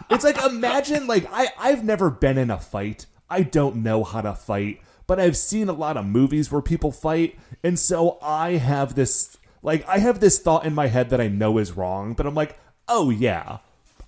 [0.09, 3.05] it's like imagine like I I've never been in a fight.
[3.29, 6.91] I don't know how to fight, but I've seen a lot of movies where people
[6.91, 11.21] fight, and so I have this like I have this thought in my head that
[11.21, 12.57] I know is wrong, but I'm like,
[12.87, 13.59] "Oh yeah.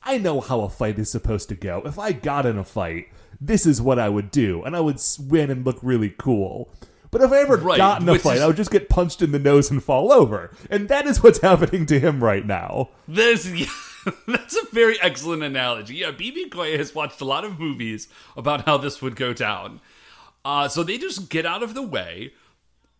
[0.07, 1.81] I know how a fight is supposed to go.
[1.83, 3.07] If I got in a fight,
[3.41, 6.71] this is what I would do, and I would win and look really cool."
[7.09, 9.21] But if I ever Right, got in a fight, is- I would just get punched
[9.21, 10.51] in the nose and fall over.
[10.69, 12.89] And that is what's happening to him right now.
[13.07, 13.67] This yeah,
[14.27, 15.95] that's a very excellent analogy.
[15.95, 19.81] Yeah, BB Koya has watched a lot of movies about how this would go down.
[20.43, 22.33] Uh, so they just get out of the way.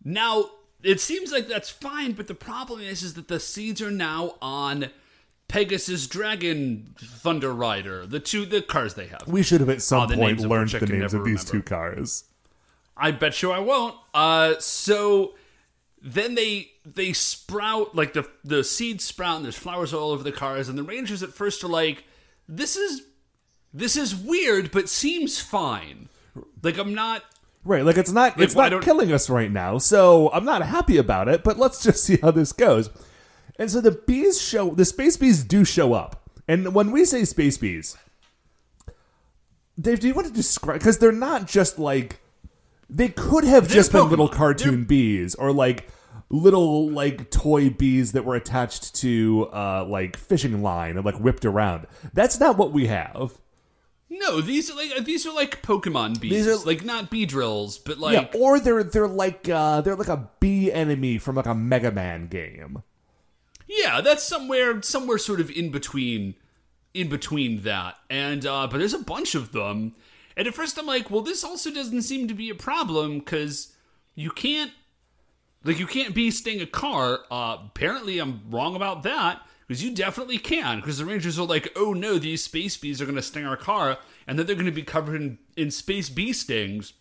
[0.04, 0.50] Now
[0.82, 4.34] it seems like that's fine, but the problem is, is that the seeds are now
[4.40, 4.90] on
[5.48, 9.24] Pegasus Dragon Thunder Rider, the two the cars they have.
[9.26, 11.62] We should have at some the point names of learned the names of these two
[11.62, 12.24] cars.
[12.96, 13.94] I bet you I won't.
[14.14, 15.34] Uh, so
[16.06, 20.30] then they they sprout like the the seeds sprout and there's flowers all over the
[20.30, 22.04] cars and the rangers at first are like,
[22.48, 23.02] this is
[23.74, 26.08] this is weird but seems fine.
[26.62, 27.24] Like I'm not.
[27.64, 31.26] Right, like it's not it's not killing us right now, so I'm not happy about
[31.26, 32.88] it, but let's just see how this goes.
[33.58, 36.30] And so the bees show the space bees do show up.
[36.46, 37.96] And when we say space bees,
[39.80, 42.20] Dave, do you want to describe because they're not just like
[42.88, 45.88] they could have just been little cartoon bees or like
[46.28, 51.44] little like toy bees that were attached to uh like fishing line and like whipped
[51.44, 51.86] around.
[52.12, 53.38] That's not what we have.
[54.08, 56.30] No, these are like these are like Pokemon bees.
[56.32, 59.96] These are- like not bee drills, but like yeah, or they're they're like uh they're
[59.96, 62.82] like a bee enemy from like a Mega Man game.
[63.68, 66.34] Yeah, that's somewhere somewhere sort of in between
[66.94, 67.96] in between that.
[68.10, 69.94] And uh but there's a bunch of them.
[70.36, 73.74] And at first I'm like, well this also doesn't seem to be a problem cuz
[74.14, 74.70] you can't
[75.66, 77.20] like you can't be sting a car.
[77.30, 81.72] Uh apparently I'm wrong about that because you definitely can because the rangers are like,
[81.76, 84.66] "Oh no, these space bees are going to sting our car." And then they're going
[84.66, 86.92] to be covered in in space bee stings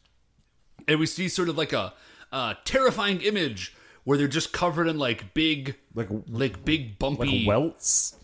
[0.88, 1.94] and we see sort of like a,
[2.32, 7.46] uh terrifying image where they're just covered in like big Like- like big Like bumpy
[7.48, 8.16] welts.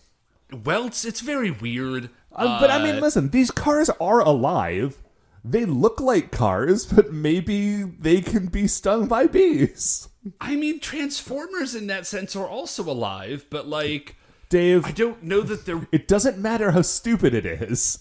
[0.51, 4.97] welts it's very weird Uh, but I mean, Uh, listen, these cars are alive.
[5.43, 10.07] They look like cars, but maybe they can be stung by bees.
[10.39, 14.15] i mean transformers in that sense are also alive but like
[14.49, 17.97] Dave, i don't know that they're it doesn't matter how stupid it is,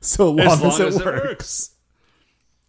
[0.00, 1.70] so long, long as, it, as it works.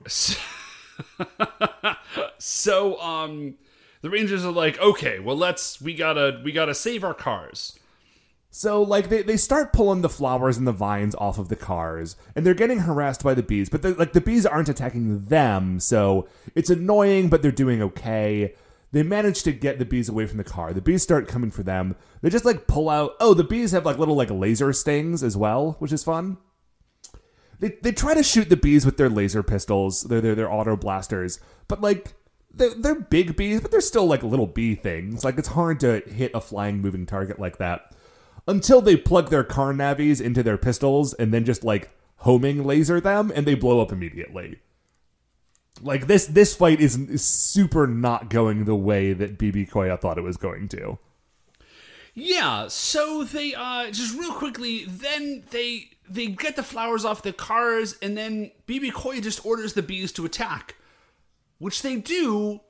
[2.38, 3.56] so um
[4.02, 7.78] the rangers are like okay well let's we gotta we gotta save our cars
[8.56, 12.16] So, like, they, they start pulling the flowers and the vines off of the cars,
[12.36, 16.28] and they're getting harassed by the bees, but like the bees aren't attacking them, so
[16.54, 18.54] it's annoying, but they're doing okay.
[18.92, 20.72] They manage to get the bees away from the car.
[20.72, 21.96] The bees start coming for them.
[22.22, 23.14] They just like pull out.
[23.20, 26.38] Oh, the bees have like little like laser stings as well, which is fun.
[27.58, 30.04] They they try to shoot the bees with their laser pistols.
[30.04, 32.14] They're they're, they're auto blasters, but like
[32.54, 35.24] they're, they're big bees, but they're still like little bee things.
[35.24, 37.96] Like it's hard to hit a flying moving target like that
[38.48, 43.00] until they plug their car navies into their pistols and then just like homing laser
[43.00, 44.60] them and they blow up immediately.
[45.82, 50.18] Like this this fight is, is super not going the way that BB Koya thought
[50.18, 51.00] it was going to.
[52.14, 57.34] Yeah, so they uh just real quickly, then they they get the flowers off the
[57.34, 60.76] cars, and then BB Koya just orders the bees to attack,
[61.58, 62.62] which they do.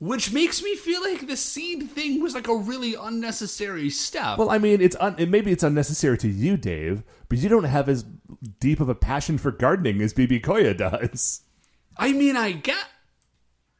[0.00, 4.38] Which makes me feel like the seed thing was like a really unnecessary step.
[4.38, 7.64] Well, I mean, it's un- it, maybe it's unnecessary to you, Dave, but you don't
[7.64, 8.04] have as
[8.60, 11.42] deep of a passion for gardening as BB Koya does.
[11.98, 12.82] I mean, I get,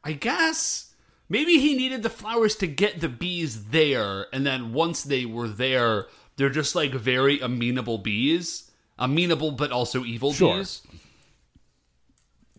[0.03, 0.93] I guess
[1.27, 5.47] maybe he needed the flowers to get the bees there, and then once they were
[5.47, 6.05] there,
[6.37, 8.69] they're just like very amenable bees,
[8.99, 10.57] amenable but also evil Sure.
[10.57, 10.83] bees.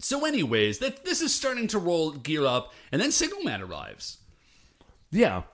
[0.02, 4.18] So, anyways, that this is starting to roll gear up, and then Signalman arrives.
[5.10, 5.42] Yeah,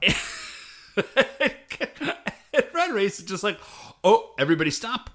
[2.53, 3.59] And Red Race is just like,
[4.03, 5.11] oh, everybody stop.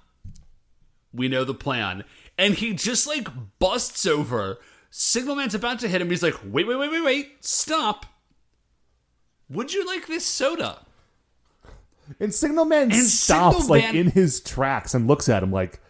[1.12, 2.04] We know the plan.
[2.38, 3.28] And he just like
[3.58, 4.58] busts over.
[4.90, 6.10] Signalman's about to hit him.
[6.10, 7.44] He's like, wait, wait, wait, wait, wait.
[7.44, 8.06] Stop.
[9.50, 10.80] Would you like this soda?
[12.20, 15.80] and Signalman And stops like in his tracks and looks at him like,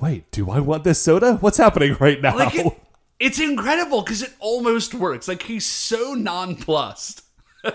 [0.00, 1.34] "Wait, do I want this soda?
[1.36, 2.72] What's happening right now?" Like, it,
[3.18, 5.28] it's incredible because it almost works.
[5.28, 7.22] Like, he's so nonplussed.
[7.64, 7.74] and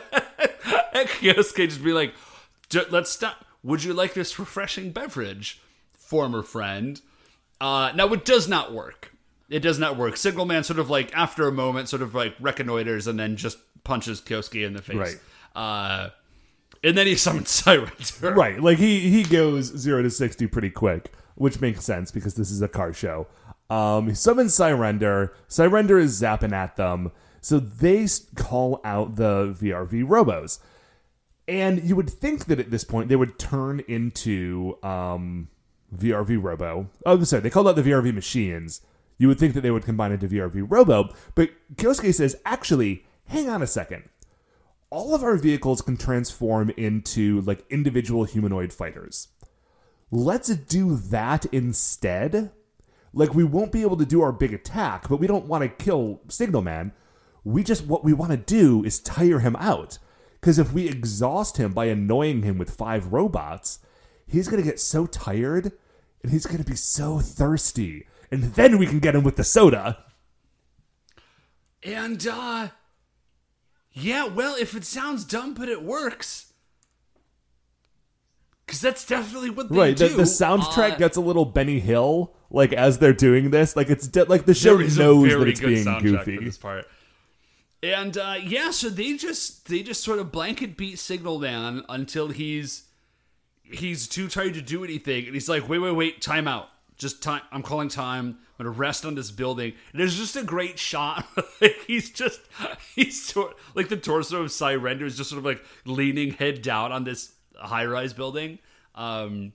[1.07, 2.13] Kyosuke just be like,
[2.69, 3.45] "J- let's stop.
[3.63, 5.61] Would you like this refreshing beverage,
[5.93, 6.99] former friend?
[7.59, 9.13] Uh, now, it does not work.
[9.49, 10.15] It does not work.
[10.17, 14.21] Signalman sort of like, after a moment, sort of like reconnoiters and then just punches
[14.21, 14.95] Kyosuke in the face.
[14.95, 15.19] Right.
[15.55, 16.09] Uh,
[16.83, 17.91] and then he summons Siren.
[18.21, 18.59] Right.
[18.59, 21.11] Like he he goes zero to sixty pretty quick,
[21.41, 23.27] which makes sense because this is a car show.
[23.69, 25.31] Um, he summons Syrender.
[25.49, 27.11] Syrender is zapping at them,
[27.41, 30.59] so they call out the VRV Robos,
[31.47, 35.49] and you would think that at this point they would turn into um,
[35.95, 36.89] VRV Robo.
[37.05, 38.81] Oh, sorry, they called out the VRV machines.
[39.17, 43.49] You would think that they would combine into VRV Robo, but Kyosuke says, actually, hang
[43.49, 44.03] on a second
[44.91, 49.29] all of our vehicles can transform into like individual humanoid fighters.
[50.11, 52.51] Let's do that instead.
[53.13, 55.69] Like we won't be able to do our big attack, but we don't want to
[55.69, 56.91] kill Signalman.
[57.45, 59.99] We just what we want to do is tire him out.
[60.41, 63.79] Cuz if we exhaust him by annoying him with five robots,
[64.27, 65.71] he's to get so tired
[66.21, 68.07] and he's to be so thirsty.
[68.29, 70.05] And then we can get him with the soda.
[71.83, 72.69] And uh
[73.93, 76.50] yeah, well, if it sounds dumb but it works.
[78.67, 80.07] Cuz that's definitely what they right do.
[80.07, 83.89] the, the soundtrack Uh, gets a little benny hill like as they're doing this like
[83.89, 86.43] it's de- like the show there is a knows that it's good being goofy for
[86.43, 86.85] this part.
[87.83, 92.27] And uh yeah, so they just they just sort of blanket beat Signal down until
[92.27, 92.83] he's
[93.63, 96.69] he's too tired to do anything and he's like, "Wait, wait, wait, time out.
[96.97, 97.41] Just time.
[97.51, 98.37] I'm calling time.
[98.59, 101.25] I'm going to rest on this building." And there's just a great shot.
[101.61, 102.41] like he's just
[102.95, 106.91] he's sort like the torso of Cyrender is just sort of like leaning head down
[106.91, 107.31] on this
[107.67, 108.59] high-rise building.
[108.95, 109.53] Um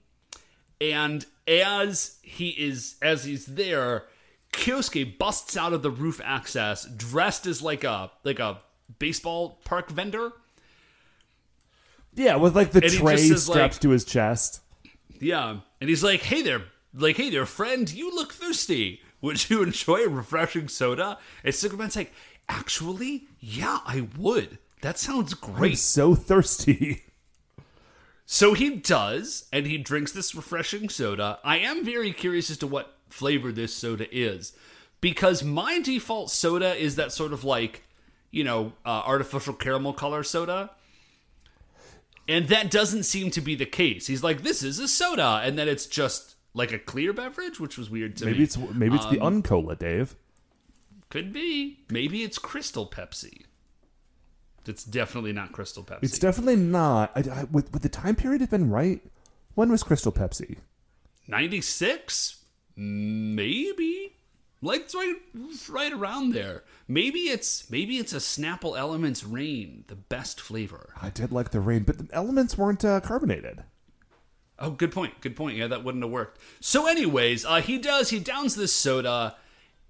[0.80, 4.04] and as he is as he's there,
[4.52, 8.60] Kyosuke busts out of the roof access dressed as like a like a
[8.98, 10.32] baseball park vendor.
[12.14, 14.60] yeah with like the And tray just says, strapped like- to his chest
[15.18, 16.62] Yeah, and he's like, "Hey there,
[16.94, 19.00] like, hey there, friend, you look thirsty.
[19.22, 22.12] Would you enjoy a refreshing soda?" And Superman's like,
[22.48, 24.58] "Actually, yeah, I would.
[24.82, 27.02] That sounds i'm great." so thirsty
[28.26, 31.38] So he does, and he drinks this refreshing soda.
[31.44, 34.52] I am very curious as to what flavor this soda is,
[35.00, 37.84] because my default soda is that sort of like,
[38.32, 40.70] you know, uh, artificial caramel color soda.
[42.28, 44.08] And that doesn't seem to be the case.
[44.08, 47.78] He's like, "This is a soda," and then it's just like a clear beverage, which
[47.78, 48.38] was weird to maybe me.
[48.38, 50.16] Maybe it's maybe it's the Um, uncola dave
[51.08, 51.78] Could be.
[51.88, 53.44] Maybe it's Crystal Pepsi.
[54.68, 56.02] It's definitely not Crystal Pepsi.
[56.02, 57.12] it's definitely not.
[57.14, 59.00] I, I, would, would the time period have been right?
[59.54, 60.58] When was crystal pepsi?
[61.28, 62.44] 96
[62.76, 64.12] maybe.
[64.62, 65.14] Like it's right
[65.70, 66.62] right around there.
[66.88, 70.90] Maybe it's maybe it's a snapple elements rain the best flavor.
[71.00, 73.64] I did like the rain but the elements weren't uh, carbonated.
[74.58, 75.56] Oh good point good point.
[75.56, 76.38] Yeah that wouldn't have worked.
[76.60, 79.36] So anyways uh he does he downs this soda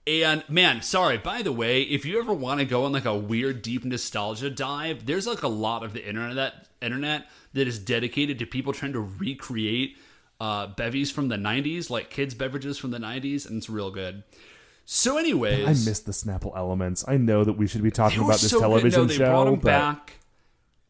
[0.07, 3.17] and man sorry by the way if you ever want to go on like a
[3.17, 7.79] weird deep nostalgia dive there's like a lot of the internet that internet that is
[7.79, 9.97] dedicated to people trying to recreate
[10.41, 14.23] uh bevies from the 90s like kids beverages from the 90s and it's real good.
[14.85, 17.05] So anyways i missed the snapple elements.
[17.09, 19.45] I know that we should be talking about this so television No, they show brought
[19.47, 20.13] them but back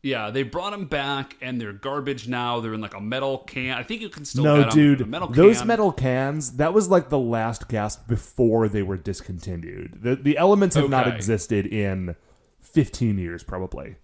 [0.06, 3.76] yeah they brought them back and they're garbage now they're in like a metal can
[3.76, 5.66] i think you can still no, get 'em in a dude, metal those can.
[5.66, 9.98] metal cans, that was like the last gasp before they were discontinued.
[10.02, 12.14] The, the elements have not existed in
[12.60, 13.96] 15 years, probably.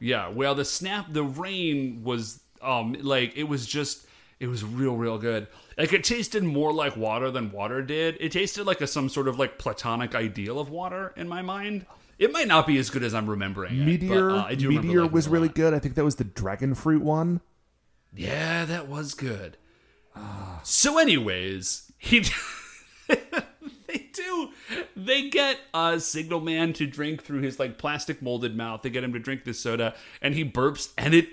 [0.00, 4.06] Yeah, well, the snap, the rain was um like it was just
[4.40, 5.48] It was real, real good.
[5.76, 8.16] Like it tasted more like water than water did.
[8.20, 11.86] It tasted like a some sort of like platonic ideal of water in my mind.
[12.18, 13.80] It might not be as good as I'm remembering.
[13.80, 15.72] it, Meteor, but, uh, I do Meteor was really good.
[15.72, 17.40] I think that was the dragon fruit one.
[18.14, 19.56] Yeah, that was good.
[20.64, 22.20] So, anyways, he
[23.08, 24.50] they do
[24.96, 28.82] they get uh Signal Man to drink through his like plastic molded mouth.
[28.82, 31.28] They get him to drink this soda, and he burps, and it.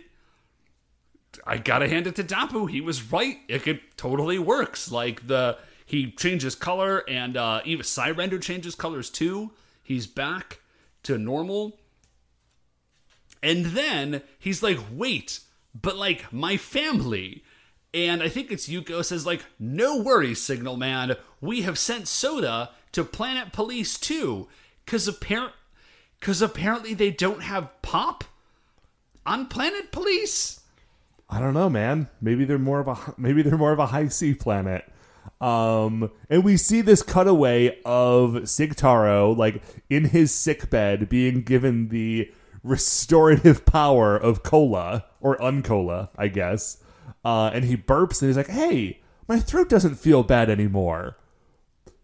[1.46, 2.70] I gotta hand it to Dapu.
[2.70, 3.38] He was right.
[3.48, 4.92] It, it totally works.
[4.92, 9.52] Like the he changes color, and uh even Cyrender changes colors too.
[9.84, 10.60] He's back
[11.06, 11.80] to normal.
[13.42, 15.40] And then he's like, wait,
[15.80, 17.44] but like my family.
[17.94, 21.16] And I think it's Yuko says, like, no worries, Signal Man.
[21.40, 24.48] We have sent Soda to Planet Police too.
[24.86, 25.54] Cause apparent
[26.22, 28.24] cause apparently they don't have pop
[29.26, 30.62] on Planet Police.
[31.30, 32.10] I don't know, man.
[32.22, 34.86] Maybe they're more of a maybe they're more of a Hi-C planet.
[35.42, 41.90] Um, and we see this cutaway of Sigtaro like in his sick bed being given
[41.90, 42.32] the
[42.64, 46.78] restorative power of cola or uncola, I guess.
[47.24, 51.18] Uh, and he burps and he's like, "Hey, my throat doesn't feel bad anymore."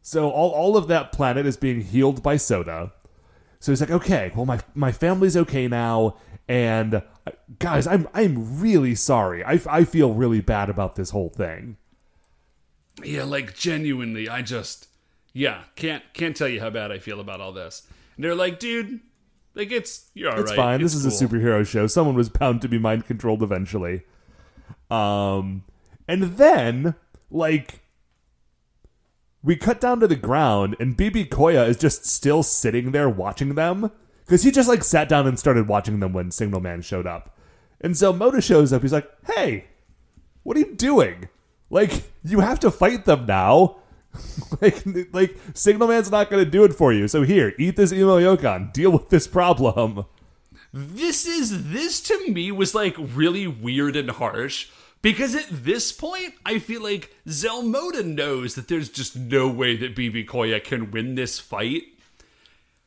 [0.01, 2.93] So all all of that planet is being healed by soda.
[3.59, 6.17] So he's like, okay, well my my family's okay now,
[6.47, 7.01] and uh,
[7.59, 9.43] guys, I'm I'm really sorry.
[9.43, 11.77] I, I feel really bad about this whole thing.
[13.04, 14.88] Yeah, like genuinely, I just
[15.34, 17.88] yeah, can't can't tell you how bad I feel about all this.
[18.16, 18.99] And they're like, dude,
[19.56, 20.56] like it's you're all It's right.
[20.56, 20.82] fine.
[20.82, 21.88] This It's is a superhero show.
[21.88, 24.04] Someone was bound to be mind controlled eventually.
[24.89, 25.64] Um,
[26.08, 26.95] and then
[27.30, 27.80] like
[29.43, 33.56] we cut down to the ground, and BB Koya is just still sitting there watching
[33.56, 33.91] them
[34.26, 37.38] because he just like sat down and started watching them when Signal Man showed up.
[37.80, 38.82] And so Moda shows up.
[38.84, 39.66] He's like, "Hey,
[40.43, 41.30] what are you doing?
[41.72, 43.78] Like, you have to fight them now."
[44.61, 47.07] like, like Signalman's not going to do it for you.
[47.07, 48.74] So here, eat this emo yokon.
[48.74, 50.05] Deal with this problem.
[50.74, 54.69] This is this to me was like really weird and harsh
[55.01, 59.95] because at this point I feel like Zelmoda knows that there's just no way that
[59.95, 61.84] BB Koya can win this fight.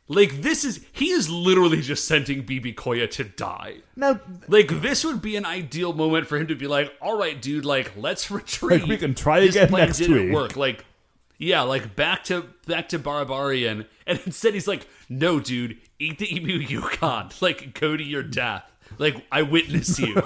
[0.06, 3.76] Like this is he is literally just sending BB Koya to die.
[3.96, 7.40] Now, Like this would be an ideal moment for him to be like, "All right,
[7.40, 8.82] dude, like let's retreat.
[8.82, 10.84] Like, we can try This again plan next didn't week." Work like,
[11.38, 16.34] yeah, like back to back to Barbarian." And instead, he's like, "No, dude, eat the
[16.34, 17.32] emo yokon.
[17.40, 18.70] Like go to your death.
[18.98, 20.20] Like I witness you."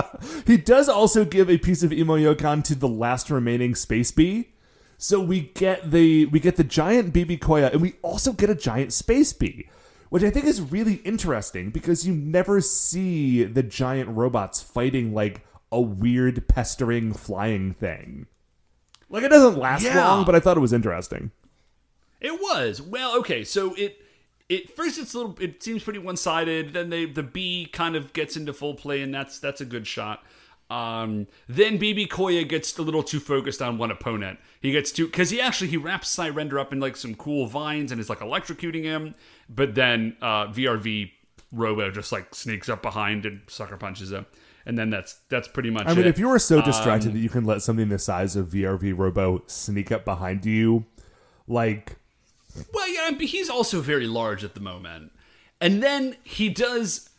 [0.44, 4.48] he does also give a piece of emo yokon to the last remaining space bee.
[5.02, 8.54] So we get the we get the giant BB Koya, and we also get a
[8.54, 9.70] giant space bee,
[10.10, 15.40] which I think is really interesting because you never see the giant robots fighting like
[15.72, 18.26] a weird pestering flying thing.
[19.08, 20.06] Like it doesn't last Yeah.
[20.06, 21.30] long, but I thought it was interesting.
[22.20, 23.42] It was well, okay.
[23.42, 24.02] So it
[24.50, 25.34] it first it's a little.
[25.40, 26.74] It seems pretty one sided.
[26.74, 29.86] Then they the bee kind of gets into full play, and that's that's a good
[29.86, 30.22] shot.
[30.70, 34.38] Um, then BB Koya gets a little too focused on one opponent.
[34.60, 37.90] He gets too because he actually he wraps Cyrender up in like some cool vines
[37.90, 39.16] and is like electrocuting him.
[39.48, 41.10] But then uh, VRV
[41.52, 44.26] Robo just like sneaks up behind and sucker punches him,
[44.64, 45.86] and then that's that's pretty much.
[45.88, 46.06] I mean, it.
[46.06, 49.42] if you were so distracted that you can let something the size of VRV Robo
[49.48, 50.84] sneak up behind you,
[51.48, 51.96] like
[52.72, 55.10] Well, yeah, but he's also very large at the moment.
[55.60, 57.10] And then he does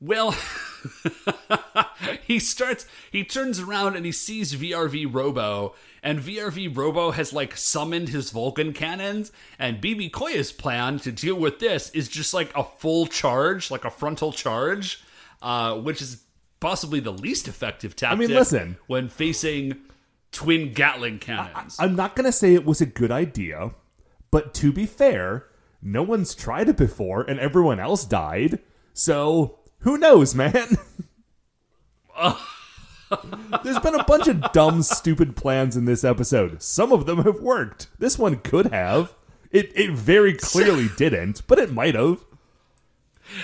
[0.00, 0.36] well
[2.26, 7.56] he starts he turns around and he sees VRV Robo and VRV Robo has like
[7.56, 12.54] summoned his Vulcan cannons and BB Koya's plan to deal with this is just like
[12.56, 15.02] a full charge, like a frontal charge,
[15.42, 16.22] uh, which is
[16.60, 18.76] possibly the least effective tactic I mean, listen.
[18.86, 19.76] when facing
[20.32, 21.76] twin Gatling cannons.
[21.78, 23.72] I'm not going to say it was a good idea,
[24.30, 25.46] but to be fair,
[25.82, 28.60] no one's tried it before and everyone else died.
[28.92, 30.76] So, who knows, man?
[33.64, 36.62] There's been a bunch of dumb, stupid plans in this episode.
[36.62, 37.88] Some of them have worked.
[37.98, 39.14] This one could have.
[39.50, 42.24] It, it very clearly didn't, but it might have.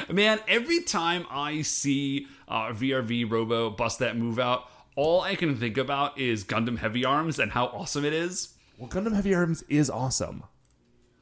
[0.09, 5.57] Man, every time I see uh, VRV Robo bust that move out, all I can
[5.57, 8.55] think about is Gundam Heavy Arms and how awesome it is.
[8.79, 10.45] Well, Gundam Heavy Arms is awesome.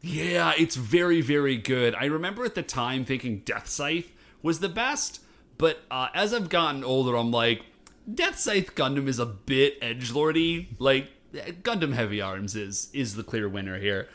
[0.01, 1.95] Yeah, it's very, very good.
[1.95, 4.13] I remember at the time thinking Death Scythe
[4.45, 5.21] was the best,
[5.59, 7.65] but uh, as I've gotten older, I'm like,
[8.13, 10.67] Death Scythe Gundam is a bit edgelordy.
[10.79, 14.09] Like Gundam Heavy Arms is is the clear winner here.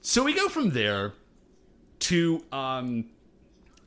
[0.00, 1.12] So we go from there
[1.98, 3.06] to um,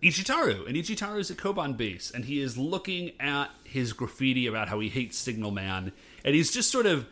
[0.03, 4.67] Ichitaru, and Ichitaru is at Koban base, and he is looking at his graffiti about
[4.67, 5.93] how he hates Signal Man,
[6.25, 7.07] and he's just sort of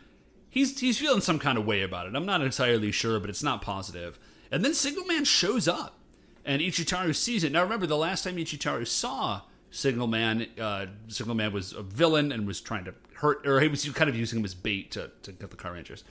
[0.50, 2.14] he's he's feeling some kind of way about it.
[2.14, 4.18] I'm not entirely sure, but it's not positive.
[4.52, 5.99] And then Signal Man shows up,
[6.44, 7.52] and Ichitaru sees it.
[7.52, 12.32] Now remember, the last time Ichitaru saw Signal Man, uh, Signal Man was a villain
[12.32, 15.10] and was trying to hurt, or he was kind of using him as bait to
[15.22, 16.04] to get the Car Rangers.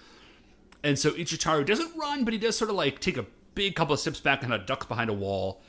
[0.83, 3.25] And so Ichitaru doesn't run, but he does sort of like take a
[3.55, 5.61] big couple of steps back and kind of ducks behind a wall.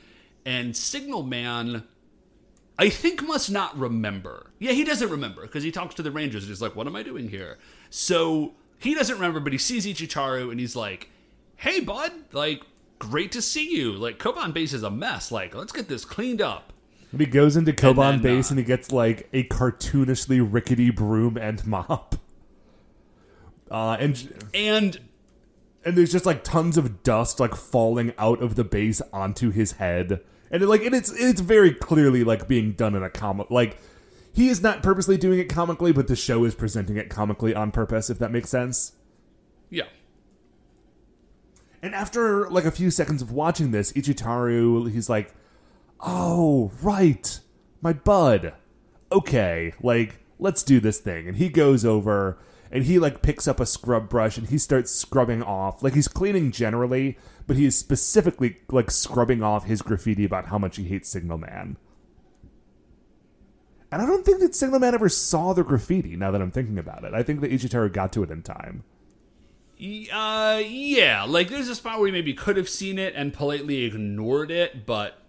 [0.45, 1.83] And Signal Man,
[2.79, 4.51] I think, must not remember.
[4.59, 6.95] Yeah, he doesn't remember because he talks to the Rangers and he's like, "What am
[6.95, 7.59] I doing here?"
[7.89, 11.09] So he doesn't remember, but he sees Ichitaru and he's like,
[11.57, 12.63] "Hey, bud, like,
[13.09, 13.93] great to see you.
[13.93, 15.31] Like, Koban base is a mess.
[15.31, 16.71] Like, let's get this cleaned up."
[17.11, 20.91] And he goes into Koban then, base uh, and he gets like a cartoonishly rickety
[20.91, 22.15] broom and mop.
[23.69, 24.99] Uh, and And
[25.83, 29.73] and there's just like tons of dust like falling out of the base onto his
[29.73, 30.21] head
[30.51, 33.77] and it, like and it's it's very clearly like being done in a comic like
[34.33, 37.71] he is not purposely doing it comically but the show is presenting it comically on
[37.71, 38.93] purpose if that makes sense
[41.81, 45.33] and after like a few seconds of watching this ichitaru he's like
[45.99, 47.39] oh right
[47.81, 48.53] my bud.
[49.11, 51.27] Okay like let's do this thing.
[51.27, 52.37] And he goes over
[52.71, 55.83] and he like picks up a scrub brush and he starts scrubbing off.
[55.83, 57.17] Like he's cleaning generally
[57.47, 61.37] but he is specifically like scrubbing off his graffiti about how much he hates signal
[61.37, 61.77] man.
[63.91, 66.77] And i don't think that signal man ever saw the graffiti now that i'm thinking
[66.77, 67.13] about it.
[67.13, 68.83] I think that ichitaru got to it in time
[69.81, 71.25] uh, yeah.
[71.27, 74.85] Like, there's a spot where he maybe could have seen it and politely ignored it,
[74.85, 75.21] but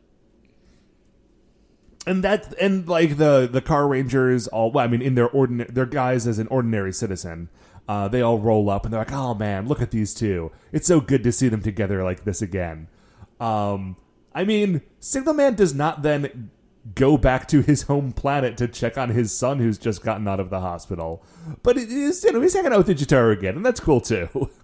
[2.07, 5.71] and that and like the the car rangers all well, i mean in their ordinary
[5.71, 7.49] their guys as an ordinary citizen
[7.89, 10.87] uh, they all roll up and they're like oh man look at these two it's
[10.87, 12.89] so good to see them together like this again
[13.41, 13.97] um
[14.35, 16.51] i mean signal man does not then
[16.95, 20.41] go back to his home planet to check on his son who's just gotten out
[20.41, 21.25] of the hospital
[21.63, 24.51] but it is you know he's hanging out with Ichitaru again and that's cool too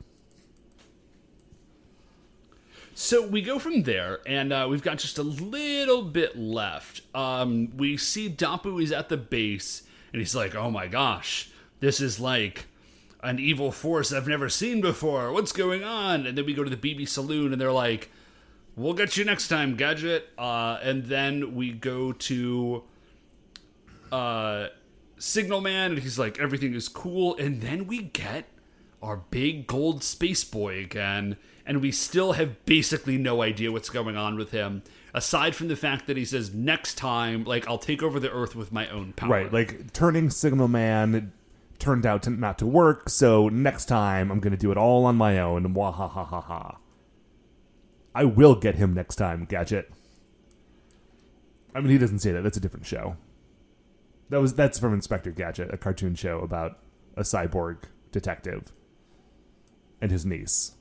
[3.01, 7.03] So we go from there, and uh, we've got just a little bit left.
[7.15, 11.49] Um, we see Dapu is at the base, and he's like, "Oh my gosh,
[11.79, 12.67] this is like
[13.23, 15.33] an evil force I've never seen before.
[15.33, 18.11] What's going on?" And then we go to the BB Saloon, and they're like,
[18.79, 22.85] "We'll get you next time, Gadget." Uh, and then we go to
[24.13, 24.69] uh,
[25.19, 28.47] Signal Man, and he's like, "Everything is cool." And then we get
[29.03, 34.17] our big gold space boy again, and we still have basically no idea what's going
[34.17, 34.83] on with him,
[35.15, 38.57] aside from the fact that he says, Next time, like, I'll take over the Earth
[38.57, 39.31] with my own power.
[39.31, 41.33] right like turning signal man
[41.79, 45.15] turned out to not to work so next time i'm gonna do it all on
[45.15, 46.77] my own Mwah ha ha ha ha
[48.15, 49.91] i will get him next time gadget
[51.75, 53.17] i mean he doesn't say that that's a different show
[54.31, 56.79] that was that's from inspector gadget a cartoon show about
[57.17, 58.73] a cyborg detective
[60.01, 60.73] and his niece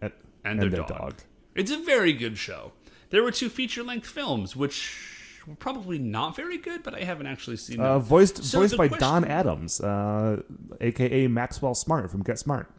[0.00, 0.12] and,
[0.44, 1.14] and, their, dog.
[1.54, 2.72] It's a very good show.
[3.10, 7.26] There were two feature length films, which were probably not very good, but I haven't
[7.26, 7.86] actually seen them.
[7.86, 10.42] Uh, voiced So voiced by question- Don Adams, uh,
[10.80, 12.70] aka Maxwell Smart from Get Smart.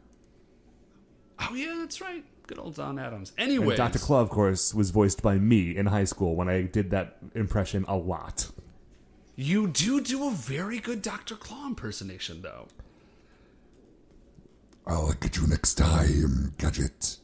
[1.39, 2.23] Oh, yeah, that's right.
[2.47, 3.31] Good old Don Adams.
[3.37, 3.99] Anyway, Dr.
[3.99, 7.85] Claw, of course, was voiced by me in high school when I did that impression
[7.87, 8.51] a lot.
[9.35, 11.35] you do do a very good Dr.
[11.35, 12.67] Claw impersonation, though.
[14.85, 17.17] I'll get you next time, Gadget.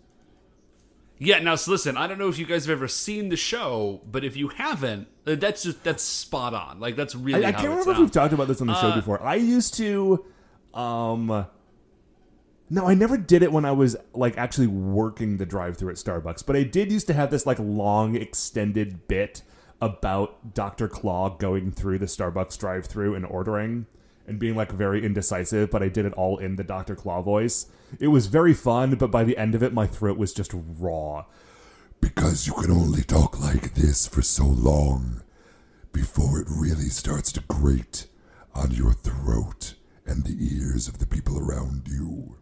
[1.21, 3.99] Yeah, now so listen, I don't know if you guys have ever seen the show,
[4.09, 6.79] but if you haven't, uh, that's just that's spot on.
[6.79, 8.67] Like that's really I, I how can't it remember if we've talked about this on
[8.67, 9.21] the show Uh, before.
[9.21, 10.23] I used to,
[10.73, 11.45] um,
[12.69, 16.45] no, I never did it when I was like actually working the drive-through at Starbucks,
[16.45, 19.41] but I did used to have this like long extended bit
[19.81, 20.87] about Dr.
[20.87, 23.87] Claw going through the Starbucks drive-through and ordering
[24.27, 26.95] and being like very indecisive, but I did it all in the Dr.
[26.95, 27.65] Claw voice.
[27.99, 31.25] It was very fun, but by the end of it, my throat was just raw.
[31.99, 35.23] Because you can only talk like this for so long
[35.91, 38.05] before it really starts to grate
[38.53, 39.73] on your throat
[40.05, 42.35] and the ears of the people around you.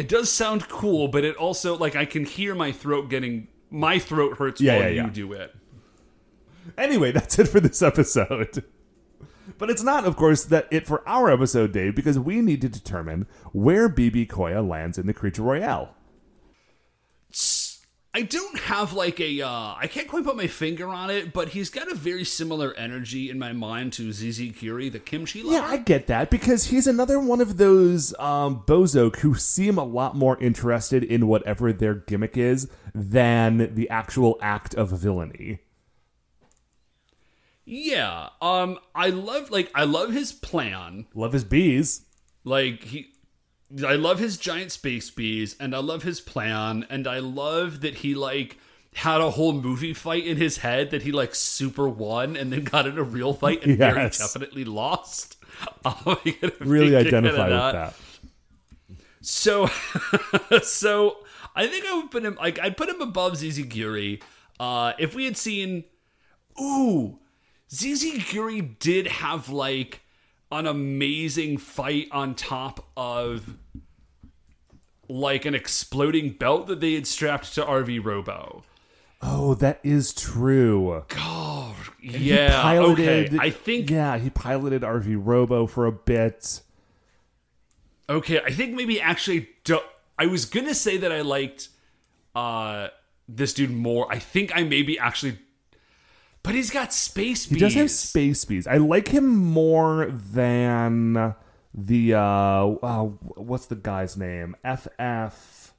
[0.00, 3.98] It does sound cool, but it also like I can hear my throat getting my
[3.98, 5.10] throat hurts Yeah, while yeah, you yeah.
[5.10, 5.54] do it.
[6.78, 8.64] Anyway, that's it for this episode.
[9.58, 12.68] But it's not, of course, that it for our episode, Dave, because we need to
[12.70, 15.94] determine where BB Koya lands in the Creature Royale.
[18.12, 21.50] I don't have like a uh I can't quite put my finger on it, but
[21.50, 25.56] he's got a very similar energy in my mind to ZZ Guri, the kimchi lover.
[25.56, 29.84] Yeah, I get that because he's another one of those um, bozok who seem a
[29.84, 35.60] lot more interested in whatever their gimmick is than the actual act of villainy.
[37.64, 38.30] Yeah.
[38.42, 41.06] Um I love like I love his plan.
[41.14, 42.06] Love his bees.
[42.42, 43.12] Like he
[43.86, 47.96] I love his giant space bees and I love his plan and I love that
[47.96, 48.58] he like
[48.94, 52.64] had a whole movie fight in his head that he like super won and then
[52.64, 55.36] got in a real fight and very definitely lost.
[55.84, 56.16] I'm
[56.60, 57.72] Really identify with out.
[57.72, 57.94] that.
[59.20, 59.66] So,
[60.62, 61.18] so
[61.54, 64.22] I think I would put him like I'd put him above ZZ Guri.
[64.58, 65.84] Uh, if we had seen,
[66.60, 67.18] ooh,
[67.72, 70.00] ZZ Guri did have like
[70.50, 73.56] an amazing fight on top of
[75.08, 78.62] like an exploding belt that they had strapped to RV Robo.
[79.22, 81.04] Oh, that is true.
[82.00, 82.62] He yeah.
[82.62, 83.90] piloted, okay, I think.
[83.90, 86.62] Yeah, he piloted RV Robo for a bit.
[88.08, 89.80] Okay, I think maybe actually do,
[90.18, 91.68] I was gonna say that I liked
[92.34, 92.88] uh
[93.28, 94.10] this dude more.
[94.10, 95.38] I think I maybe actually
[96.42, 97.54] but he's got space bees.
[97.54, 98.66] He does have space bees.
[98.66, 101.34] I like him more than
[101.74, 103.04] the uh, uh
[103.36, 104.56] what's the guy's name?
[104.64, 105.72] FF.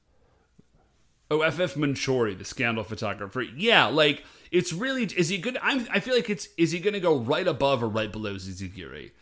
[1.30, 3.42] Oh, FF Manchori, the scandal photographer.
[3.42, 5.58] Yeah, like it's really is he good?
[5.62, 8.62] I'm I feel like it's is he gonna go right above or right below ZZ
[8.64, 9.12] Guri?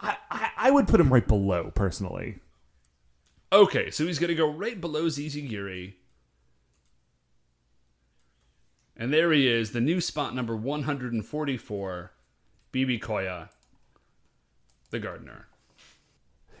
[0.00, 2.38] I, I I would put him right below personally.
[3.52, 5.94] Okay, so he's gonna go right below ZZ Guri.
[8.96, 12.12] And there he is, the new spot number 144,
[12.72, 13.48] BB Koya,
[14.90, 15.48] the gardener.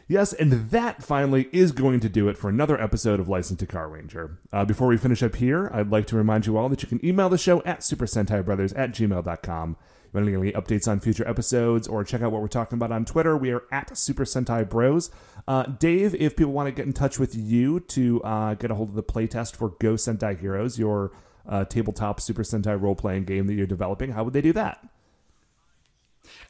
[0.08, 3.66] Yes, and that finally is going to do it for another episode of License to
[3.66, 4.36] Carranger.
[4.52, 7.04] Uh, before we finish up here, I'd like to remind you all that you can
[7.04, 9.76] email the show at supersentaibrothers at gmail.com.
[9.80, 12.48] If you want to get any updates on future episodes or check out what we're
[12.48, 15.10] talking about on Twitter, we are at Super Sentai Bros.
[15.48, 18.74] Uh, Dave, if people want to get in touch with you to uh, get a
[18.74, 21.12] hold of the playtest for Go Sentai Heroes, your
[21.48, 24.86] uh, tabletop Super Sentai role playing game that you're developing, how would they do that?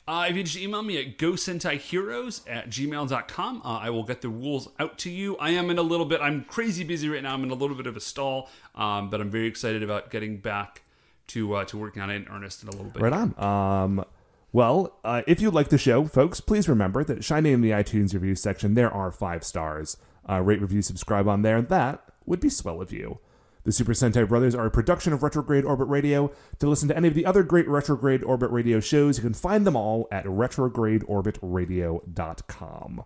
[0.07, 4.29] Uh, if you just email me at gosentaiheroes at gmail.com, uh, I will get the
[4.29, 5.37] rules out to you.
[5.39, 7.35] I am in a little bit, I'm crazy busy right now.
[7.35, 10.39] I'm in a little bit of a stall, um, but I'm very excited about getting
[10.39, 10.83] back
[11.29, 13.01] to uh, to working on it in earnest in a little bit.
[13.01, 13.39] Right on.
[13.39, 14.05] Um,
[14.53, 18.13] well, uh, if you like the show, folks, please remember that shining in the iTunes
[18.13, 19.97] review section, there are five stars.
[20.29, 21.57] Uh, rate, review, subscribe on there.
[21.57, 23.19] And that would be swell of you.
[23.65, 26.33] The Super Sentai Brothers are a production of Retrograde Orbit Radio.
[26.59, 29.65] To listen to any of the other great Retrograde Orbit Radio shows, you can find
[29.65, 33.05] them all at retrogradeorbitradio.com.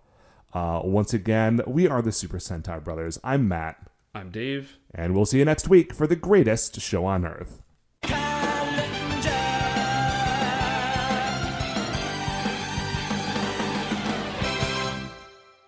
[0.54, 3.18] Uh, once again, we are the Super Sentai Brothers.
[3.22, 3.76] I'm Matt,
[4.14, 4.78] I'm Dave.
[4.94, 7.60] and we'll see you next week for the greatest show on Earth.